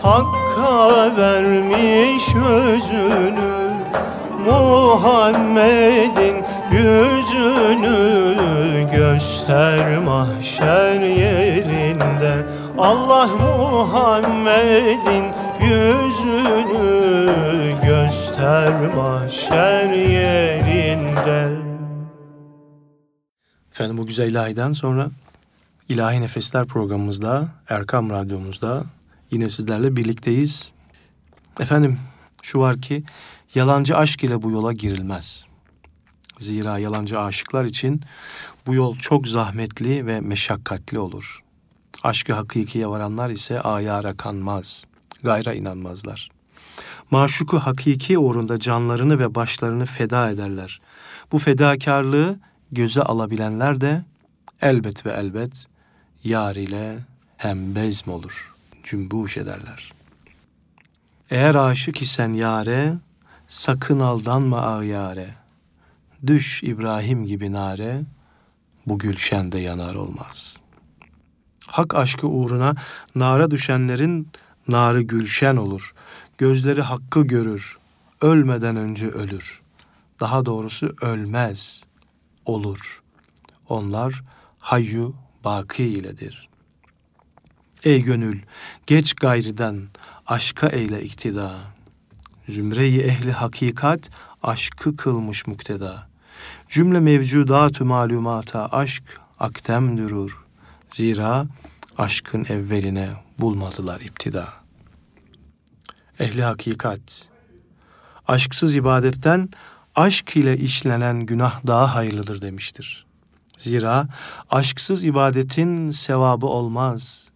Hakka 0.02 1.16
vermiş 1.16 2.34
özünü 2.34 3.53
Muhammed'in 4.46 6.44
yüzünü 6.72 7.94
göster 8.92 9.98
mahşer 9.98 11.00
yerinde 11.00 12.46
Allah 12.78 13.26
Muhammed'in 13.26 15.24
yüzünü 15.60 17.34
göster 17.82 18.94
mahşer 18.96 19.90
yerinde 19.90 21.64
Efendim 23.72 23.98
bu 23.98 24.06
güzel 24.06 24.30
ilahiden 24.30 24.72
sonra 24.72 25.10
İlahi 25.88 26.20
Nefesler 26.20 26.66
programımızda, 26.66 27.48
Erkam 27.68 28.10
Radyomuzda 28.10 28.84
yine 29.30 29.48
sizlerle 29.48 29.96
birlikteyiz. 29.96 30.72
Efendim 31.60 31.98
şu 32.42 32.58
var 32.58 32.80
ki 32.80 33.04
yalancı 33.54 33.96
aşk 33.96 34.24
ile 34.24 34.42
bu 34.42 34.50
yola 34.50 34.72
girilmez. 34.72 35.46
Zira 36.38 36.78
yalancı 36.78 37.20
aşıklar 37.20 37.64
için 37.64 38.00
bu 38.66 38.74
yol 38.74 38.96
çok 38.96 39.28
zahmetli 39.28 40.06
ve 40.06 40.20
meşakkatli 40.20 40.98
olur. 40.98 41.40
Aşkı 42.02 42.32
hakikiye 42.32 42.88
varanlar 42.88 43.30
ise 43.30 43.60
ayara 43.60 44.16
kanmaz, 44.16 44.84
gayra 45.22 45.54
inanmazlar. 45.54 46.30
Maşuku 47.10 47.58
hakiki 47.58 48.18
uğrunda 48.18 48.60
canlarını 48.60 49.18
ve 49.18 49.34
başlarını 49.34 49.86
feda 49.86 50.30
ederler. 50.30 50.80
Bu 51.32 51.38
fedakarlığı 51.38 52.38
göze 52.72 53.02
alabilenler 53.02 53.80
de 53.80 54.04
elbet 54.62 55.06
ve 55.06 55.10
elbet 55.10 55.66
yar 56.24 56.56
ile 56.56 56.98
hem 57.36 57.74
bezm 57.74 58.10
olur, 58.10 58.54
cümbüş 58.84 59.36
ederler. 59.36 59.92
Eğer 61.30 61.54
aşık 61.54 62.02
isen 62.02 62.32
yare, 62.32 62.94
sakın 63.54 64.00
aldanma 64.00 64.60
ağyare. 64.62 65.34
Düş 66.26 66.62
İbrahim 66.62 67.24
gibi 67.24 67.52
nare, 67.52 68.02
bu 68.86 68.98
gülşende 68.98 69.58
yanar 69.58 69.94
olmaz. 69.94 70.56
Hak 71.66 71.94
aşkı 71.94 72.26
uğruna 72.26 72.74
nara 73.14 73.50
düşenlerin 73.50 74.28
narı 74.68 75.02
gülşen 75.02 75.56
olur. 75.56 75.94
Gözleri 76.38 76.82
hakkı 76.82 77.22
görür, 77.22 77.78
ölmeden 78.20 78.76
önce 78.76 79.08
ölür. 79.08 79.62
Daha 80.20 80.46
doğrusu 80.46 80.94
ölmez, 81.00 81.84
olur. 82.44 83.02
Onlar 83.68 84.22
hayyu 84.58 85.14
baki 85.44 85.84
iledir. 85.84 86.48
Ey 87.84 88.02
gönül, 88.02 88.42
geç 88.86 89.14
gayriden, 89.14 89.82
aşka 90.26 90.68
eyle 90.68 91.02
iktida. 91.02 91.73
Zümreyi 92.48 93.00
ehli 93.00 93.32
hakikat, 93.32 94.10
aşkı 94.42 94.96
kılmış 94.96 95.46
mukteda. 95.46 96.08
Cümle 96.68 97.00
mevcudatü 97.00 97.84
malumata 97.84 98.66
aşk 98.66 99.20
aktem 99.40 99.98
durur. 99.98 100.44
Zira 100.90 101.46
aşkın 101.98 102.44
evveline 102.44 103.08
bulmadılar 103.38 104.00
iptida. 104.00 104.48
Ehli 106.20 106.42
hakikat, 106.42 107.28
aşksız 108.28 108.76
ibadetten 108.76 109.48
aşk 109.94 110.36
ile 110.36 110.58
işlenen 110.58 111.26
günah 111.26 111.66
daha 111.66 111.94
hayırlıdır 111.94 112.42
demiştir. 112.42 113.06
Zira 113.56 114.08
aşksız 114.50 115.04
ibadetin 115.04 115.90
sevabı 115.90 116.46
olmaz. 116.46 117.28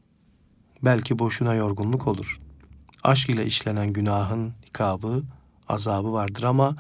Belki 0.83 1.19
boşuna 1.19 1.55
yorgunluk 1.55 2.07
olur. 2.07 2.41
Aşk 3.05 3.31
ile 3.31 3.47
işlenen 3.47 3.93
günahın 3.93 4.53
ikabı, 4.69 5.23
azabı 5.69 6.13
vardır 6.13 6.43
ama 6.43 6.77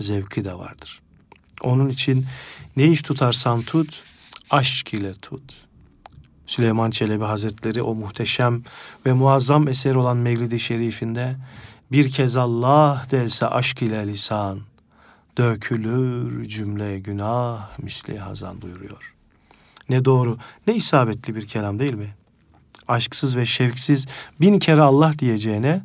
zevki 0.00 0.44
de 0.44 0.54
vardır. 0.54 1.00
Onun 1.62 1.88
için 1.88 2.26
ne 2.76 2.84
iş 2.84 3.02
tutarsan 3.02 3.62
tut, 3.62 4.02
aşk 4.50 4.94
ile 4.94 5.14
tut. 5.14 5.54
Süleyman 6.46 6.90
Çelebi 6.90 7.24
Hazretleri 7.24 7.82
o 7.82 7.94
muhteşem 7.94 8.62
ve 9.06 9.12
muazzam 9.12 9.68
eser 9.68 9.94
olan 9.94 10.16
Mevlid-i 10.16 10.60
Şerif'inde 10.60 11.36
bir 11.92 12.08
kez 12.08 12.36
Allah 12.36 13.06
delse 13.10 13.46
aşk 13.46 13.82
ile 13.82 14.06
lisan, 14.06 14.60
dökülür 15.38 16.48
cümle 16.48 16.98
günah 16.98 17.78
misli 17.78 18.18
hazan 18.18 18.62
buyuruyor. 18.62 19.14
Ne 19.88 20.04
doğru, 20.04 20.38
ne 20.66 20.74
isabetli 20.74 21.34
bir 21.34 21.46
kelam 21.46 21.78
değil 21.78 21.94
mi? 21.94 22.14
Aşksız 22.88 23.36
ve 23.36 23.46
şevksiz 23.46 24.06
bin 24.40 24.58
kere 24.58 24.82
Allah 24.82 25.18
diyeceğine, 25.18 25.82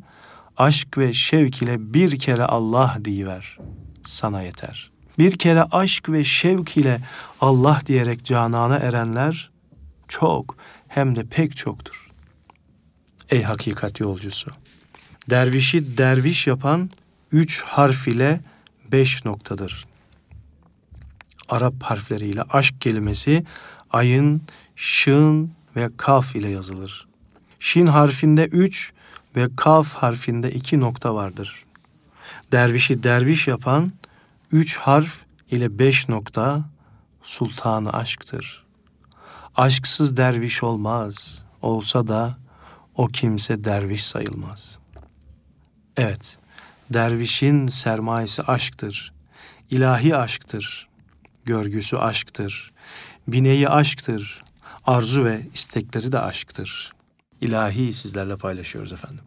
aşk 0.56 0.98
ve 0.98 1.12
şevk 1.12 1.62
ile 1.62 1.94
bir 1.94 2.18
kere 2.18 2.44
Allah 2.44 2.98
diyiver. 3.04 3.58
Sana 4.04 4.42
yeter. 4.42 4.90
Bir 5.18 5.38
kere 5.38 5.62
aşk 5.62 6.08
ve 6.08 6.24
şevk 6.24 6.76
ile 6.76 7.00
Allah 7.40 7.80
diyerek 7.86 8.24
canana 8.24 8.76
erenler 8.76 9.50
çok 10.08 10.56
hem 10.88 11.16
de 11.16 11.24
pek 11.24 11.56
çoktur. 11.56 12.10
Ey 13.30 13.42
hakikat 13.42 14.00
yolcusu! 14.00 14.50
Dervişi 15.30 15.98
derviş 15.98 16.46
yapan 16.46 16.90
üç 17.32 17.62
harf 17.62 18.08
ile 18.08 18.40
beş 18.92 19.24
noktadır. 19.24 19.86
Arap 21.48 21.82
harfleriyle 21.82 22.42
aşk 22.42 22.80
kelimesi 22.80 23.44
ayın, 23.90 24.42
şın 24.76 25.52
ve 25.76 25.90
kaf 25.96 26.36
ile 26.36 26.48
yazılır. 26.48 27.06
Şin 27.60 27.86
harfinde 27.86 28.44
üç 28.44 28.92
ve 29.36 29.48
kaf 29.56 29.94
harfinde 29.94 30.50
iki 30.50 30.80
nokta 30.80 31.14
vardır. 31.14 31.64
Dervişi 32.52 33.02
derviş 33.02 33.48
yapan 33.48 33.92
üç 34.52 34.78
harf 34.78 35.24
ile 35.50 35.78
beş 35.78 36.08
nokta 36.08 36.64
sultanı 37.22 37.92
aşktır. 37.92 38.64
Aşksız 39.56 40.16
derviş 40.16 40.62
olmaz. 40.62 41.44
Olsa 41.62 42.08
da 42.08 42.38
o 42.94 43.06
kimse 43.06 43.64
derviş 43.64 44.04
sayılmaz. 44.04 44.78
Evet, 45.96 46.38
dervişin 46.90 47.66
sermayesi 47.66 48.42
aşktır. 48.42 49.12
İlahi 49.70 50.16
aşktır. 50.16 50.88
Görgüsü 51.44 51.96
aşktır. 51.96 52.70
Bineği 53.28 53.68
aşktır. 53.68 54.42
Arzu 54.86 55.24
ve 55.24 55.40
istekleri 55.54 56.12
de 56.12 56.18
aşktır. 56.18 56.93
İlahi 57.44 57.94
sizlerle 57.94 58.36
paylaşıyoruz 58.36 58.92
efendim. 58.92 59.24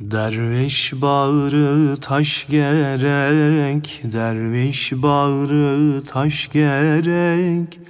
Derviş 0.00 0.92
bağrı 0.92 1.96
taş 2.00 2.46
gerek, 2.50 4.00
derviş 4.04 4.92
bağrı 4.92 6.02
taş 6.06 6.50
gerek, 6.52 7.80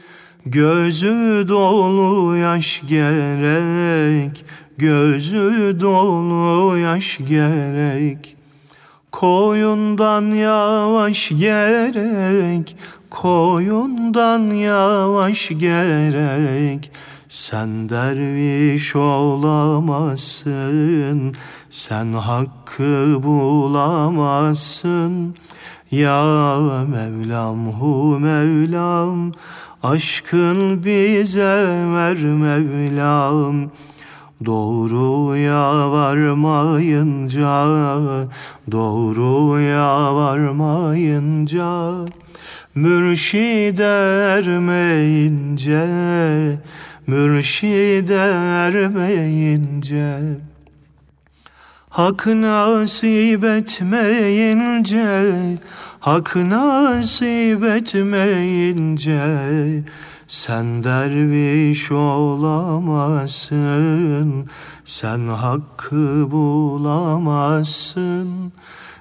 gözü 0.47 1.45
dolu 1.49 2.37
yaş 2.37 2.83
gerek, 2.89 4.45
gözü 4.79 5.77
dolu 5.81 6.79
yaş 6.79 7.19
gerek. 7.29 8.37
Koyundan 9.13 10.23
yavaş 10.23 11.29
gerek, 11.29 12.77
koyundan 13.11 14.41
yavaş 14.51 15.49
gerek. 15.49 16.91
Sen 17.33 17.89
derviş 17.89 18.97
olamazsın, 18.97 20.53
sen 21.71 22.13
hakkı 22.13 23.23
bulamazsın. 23.23 25.35
Ya 25.91 26.59
Mevlam 26.89 27.73
hu 27.73 28.19
Mevlam, 28.19 29.33
aşkın 29.83 30.85
bize 30.85 31.85
ver 31.95 32.25
Mevlam. 32.25 33.71
Doğruya 34.45 35.91
varmayınca, 35.91 37.67
doğruya 38.71 40.15
varmayınca, 40.15 41.95
mürşid 42.75 43.79
ermeyince, 43.79 45.89
mürşid 47.13 48.09
ermeyince, 48.09 50.19
Hak 51.89 52.27
nasip 52.27 53.45
etmeyince 53.45 55.35
Hak 56.01 56.37
nasip 56.37 57.65
etmeyince 57.65 59.21
sen 60.29 60.85
derviş 60.85 61.93
olamazsın, 61.93 63.57
sen 64.85 65.29
hakkı 65.29 66.31
bulamazsın. 66.31 68.53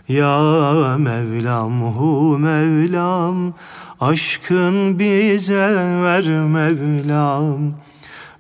Ya 0.08 0.98
Mevlam 0.98 1.82
hu 1.82 2.38
Mevlam, 2.40 3.54
aşkın 4.02 5.00
bize 5.00 5.70
ver 6.04 6.30
Mevlam. 6.30 7.74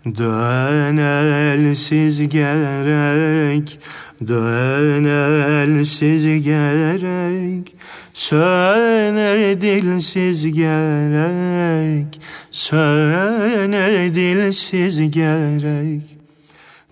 Dön 0.06 0.97
elsiz 0.97 2.30
gerek, 2.30 3.80
dön 4.28 5.06
elsiz 5.06 6.43
gerek. 6.43 7.76
Söne 8.14 9.62
dilsiz 9.62 10.52
gerek, 10.56 12.22
söne 12.52 14.14
dilsiz 14.14 15.12
gerek. 15.12 16.18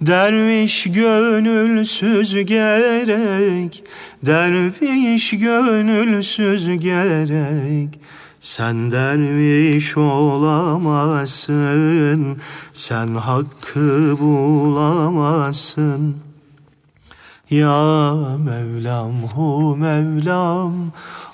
Derviş 0.01 0.83
gönülsüz 0.83 2.45
gerek, 2.45 3.83
derviş 4.25 5.29
gönülsüz 5.31 6.79
gerek. 6.79 7.99
Sen 8.39 8.91
derviş 8.91 9.97
olamazsın, 9.97 11.57
sen 12.73 13.15
hakkı 13.15 14.17
bulamazsın. 14.19 16.15
Ya 17.49 18.37
Mevlam 18.37 19.23
hu 19.23 19.75
Mevlam 19.75 20.73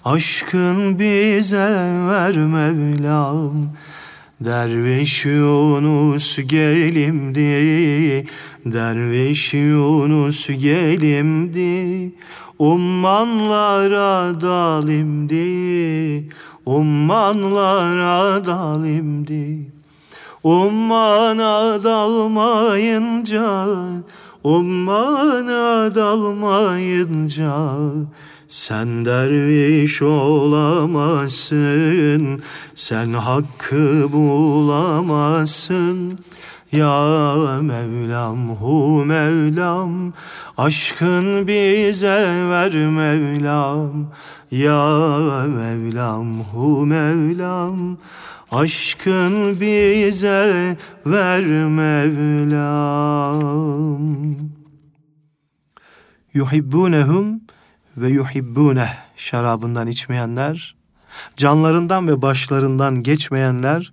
Aşkın 0.06 1.00
bize 1.00 1.58
ver 2.08 2.38
Mevlam 2.38 3.54
Derviş 4.42 5.26
Yunus 5.26 6.38
gelimdi 6.38 7.42
Derviş 8.66 9.54
Yunus 9.54 10.48
gelimdi 10.48 12.12
Ummanlara 12.60 14.42
dalimdi 14.42 16.30
Ummanlara 16.66 18.46
dalimdi 18.46 19.72
Ummana 20.44 21.84
dalmayınca 21.84 23.68
Ummana 24.44 25.96
dalmayınca 25.96 27.56
sen 28.56 29.06
derviş 29.06 30.02
olamazsın, 30.02 32.42
sen 32.76 33.14
hakkı 33.14 34.14
bulamazsın. 34.14 36.20
Ya 36.72 37.36
Mevlam 37.62 38.56
hu 38.56 39.06
Mevlam, 39.06 40.14
aşkın 40.58 41.48
bize 41.48 42.48
ver 42.50 42.76
Mevlam. 42.76 44.12
Ya 44.52 45.08
Mevlam 45.48 46.40
hu 46.40 46.86
Mevlam, 46.86 47.98
Aşkın 48.52 49.62
bize 49.62 50.78
ver 51.06 51.46
Mevlam. 51.68 52.96
Yuhibbunehum 56.34 57.45
ve 57.98 58.10
yuhibbuneh 58.10 58.98
şarabından 59.18 59.88
içmeyenler, 59.88 60.76
canlarından 61.38 62.08
ve 62.08 62.22
başlarından 62.22 63.04
geçmeyenler, 63.04 63.92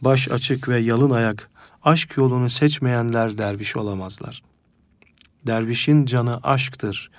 baş 0.00 0.28
açık 0.28 0.68
ve 0.68 0.78
yalın 0.78 1.10
ayak 1.10 1.50
aşk 1.84 2.16
yolunu 2.16 2.50
seçmeyenler 2.50 3.38
derviş 3.38 3.76
olamazlar. 3.76 4.42
Dervişin 5.46 6.06
canı 6.06 6.40
aşktır, 6.42 7.10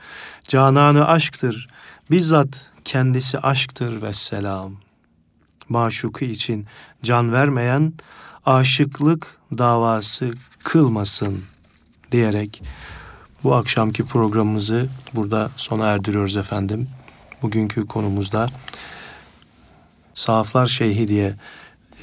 cananı 0.47 1.07
aşktır, 1.07 1.67
bizzat 2.11 2.71
kendisi 2.85 3.39
aşktır 3.39 4.01
ve 4.01 4.13
selam 4.13 4.71
maşuku 5.69 6.25
için 6.25 6.65
can 7.03 7.31
vermeyen 7.31 7.93
aşıklık 8.45 9.37
davası 9.57 10.31
kılmasın 10.63 11.43
diyerek 12.11 12.63
bu 13.45 13.55
akşamki 13.55 14.05
programımızı 14.05 14.87
burada 15.13 15.49
sona 15.55 15.87
erdiriyoruz 15.87 16.37
efendim. 16.37 16.87
Bugünkü 17.41 17.87
konumuzda 17.87 18.47
Sahaflar 20.13 20.67
Şeyhi 20.67 21.07
diye 21.07 21.35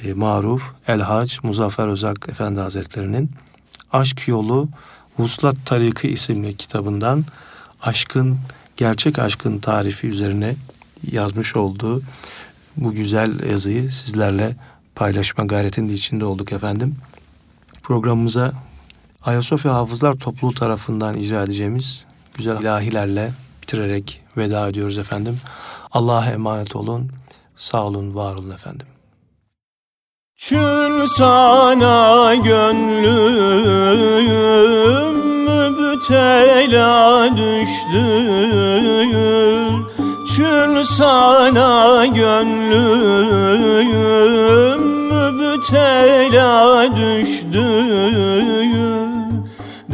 e, 0.03 0.13
maruf 0.13 0.71
Elhac 0.87 1.37
Muzaffer 1.43 1.87
Özak 1.87 2.29
Efendi 2.29 2.59
Hazretleri'nin 2.59 3.31
Aşk 3.93 4.27
Yolu 4.27 4.69
Vuslat 5.19 5.55
Tariki 5.65 6.09
isimli 6.09 6.57
kitabından 6.57 7.25
aşkın, 7.81 8.37
gerçek 8.77 9.19
aşkın 9.19 9.59
tarifi 9.59 10.07
üzerine 10.07 10.55
yazmış 11.11 11.55
olduğu 11.55 12.01
bu 12.77 12.91
güzel 12.91 13.49
yazıyı 13.49 13.91
sizlerle 13.91 14.55
paylaşma 14.95 15.45
gayretinde 15.45 15.93
içinde 15.93 16.25
olduk 16.25 16.51
efendim. 16.51 16.95
Programımıza 17.81 18.53
Ayasofya 19.25 19.73
Hafızlar 19.73 20.13
Topluluğu 20.13 20.53
tarafından 20.53 21.17
icra 21.17 21.43
edeceğimiz 21.43 22.05
güzel 22.37 22.61
ilahilerle 22.61 23.31
bitirerek 23.61 24.21
veda 24.37 24.69
ediyoruz 24.69 24.97
efendim. 24.97 25.37
Allah'a 25.91 26.25
emanet 26.25 26.75
olun. 26.75 27.11
Sağ 27.55 27.85
olun, 27.85 28.15
var 28.15 28.35
olun 28.35 28.49
efendim. 28.49 28.87
Çün 30.35 31.05
sana 31.05 32.35
gönlüm 32.35 33.63
müptela 35.45 37.29
düştü 37.37 38.03
Çün 40.35 40.83
sana 40.83 42.05
gönlüm 42.05 43.63
müptela 45.11 46.83
düştü 46.95 47.92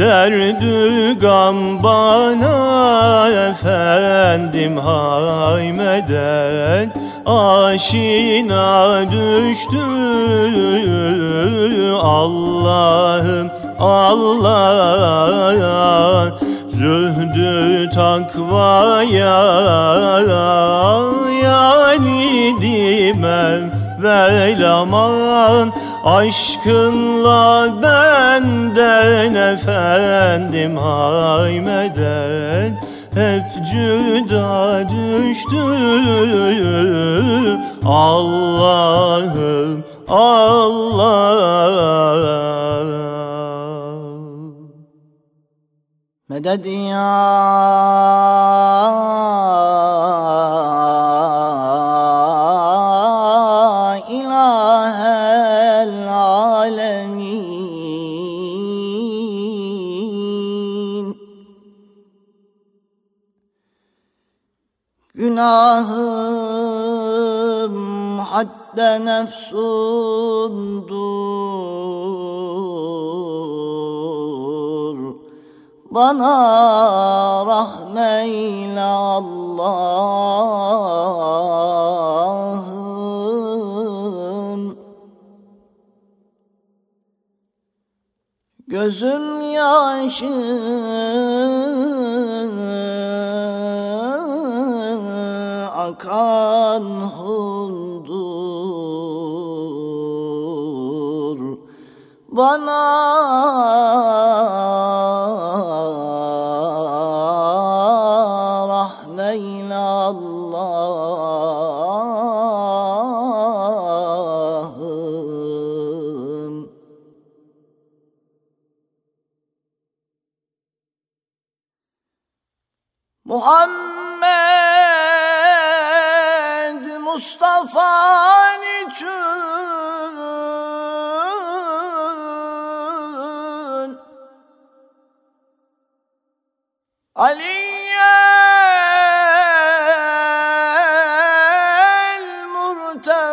Derdü 0.09 1.19
gam 1.19 1.83
bana 1.83 3.29
efendim 3.49 4.77
haymeden 4.77 6.13
Aşina 7.25 8.99
düştü. 9.11 9.85
Allah'ım 12.01 13.51
Allah 13.79 14.79
Zühdü 16.69 17.89
takvaya 17.89 19.39
yani 21.43 22.55
dimem 22.61 23.71
velaman 24.01 25.73
Aşkınla 26.09 27.73
benden 27.83 29.35
efendim 29.35 30.77
haymeden 30.77 32.77
Hep 33.13 33.43
cüda 33.71 34.83
düştü. 34.89 35.57
Allah'ım 37.85 39.83
Allah 40.09 41.49
Medet 46.29 46.65
ya. 46.65 47.09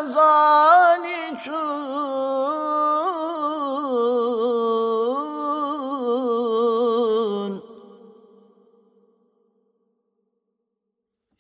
zani 0.05 1.39
çun 1.45 1.87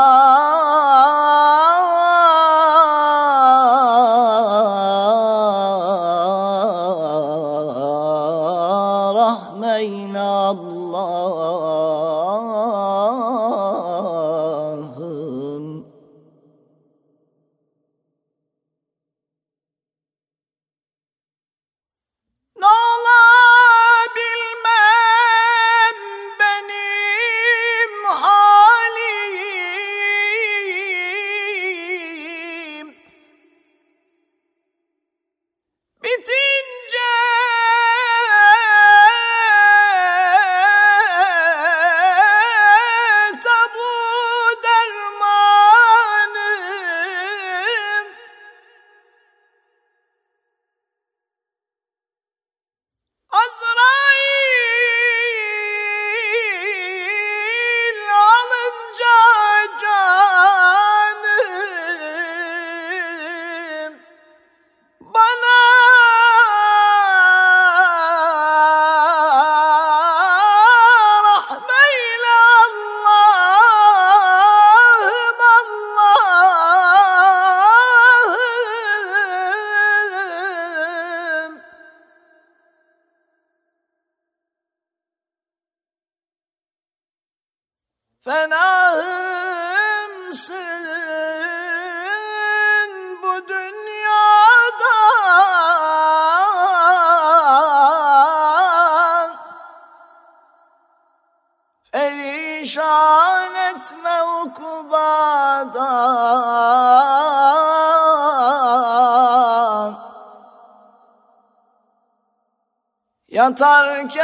yatarken 113.51 114.21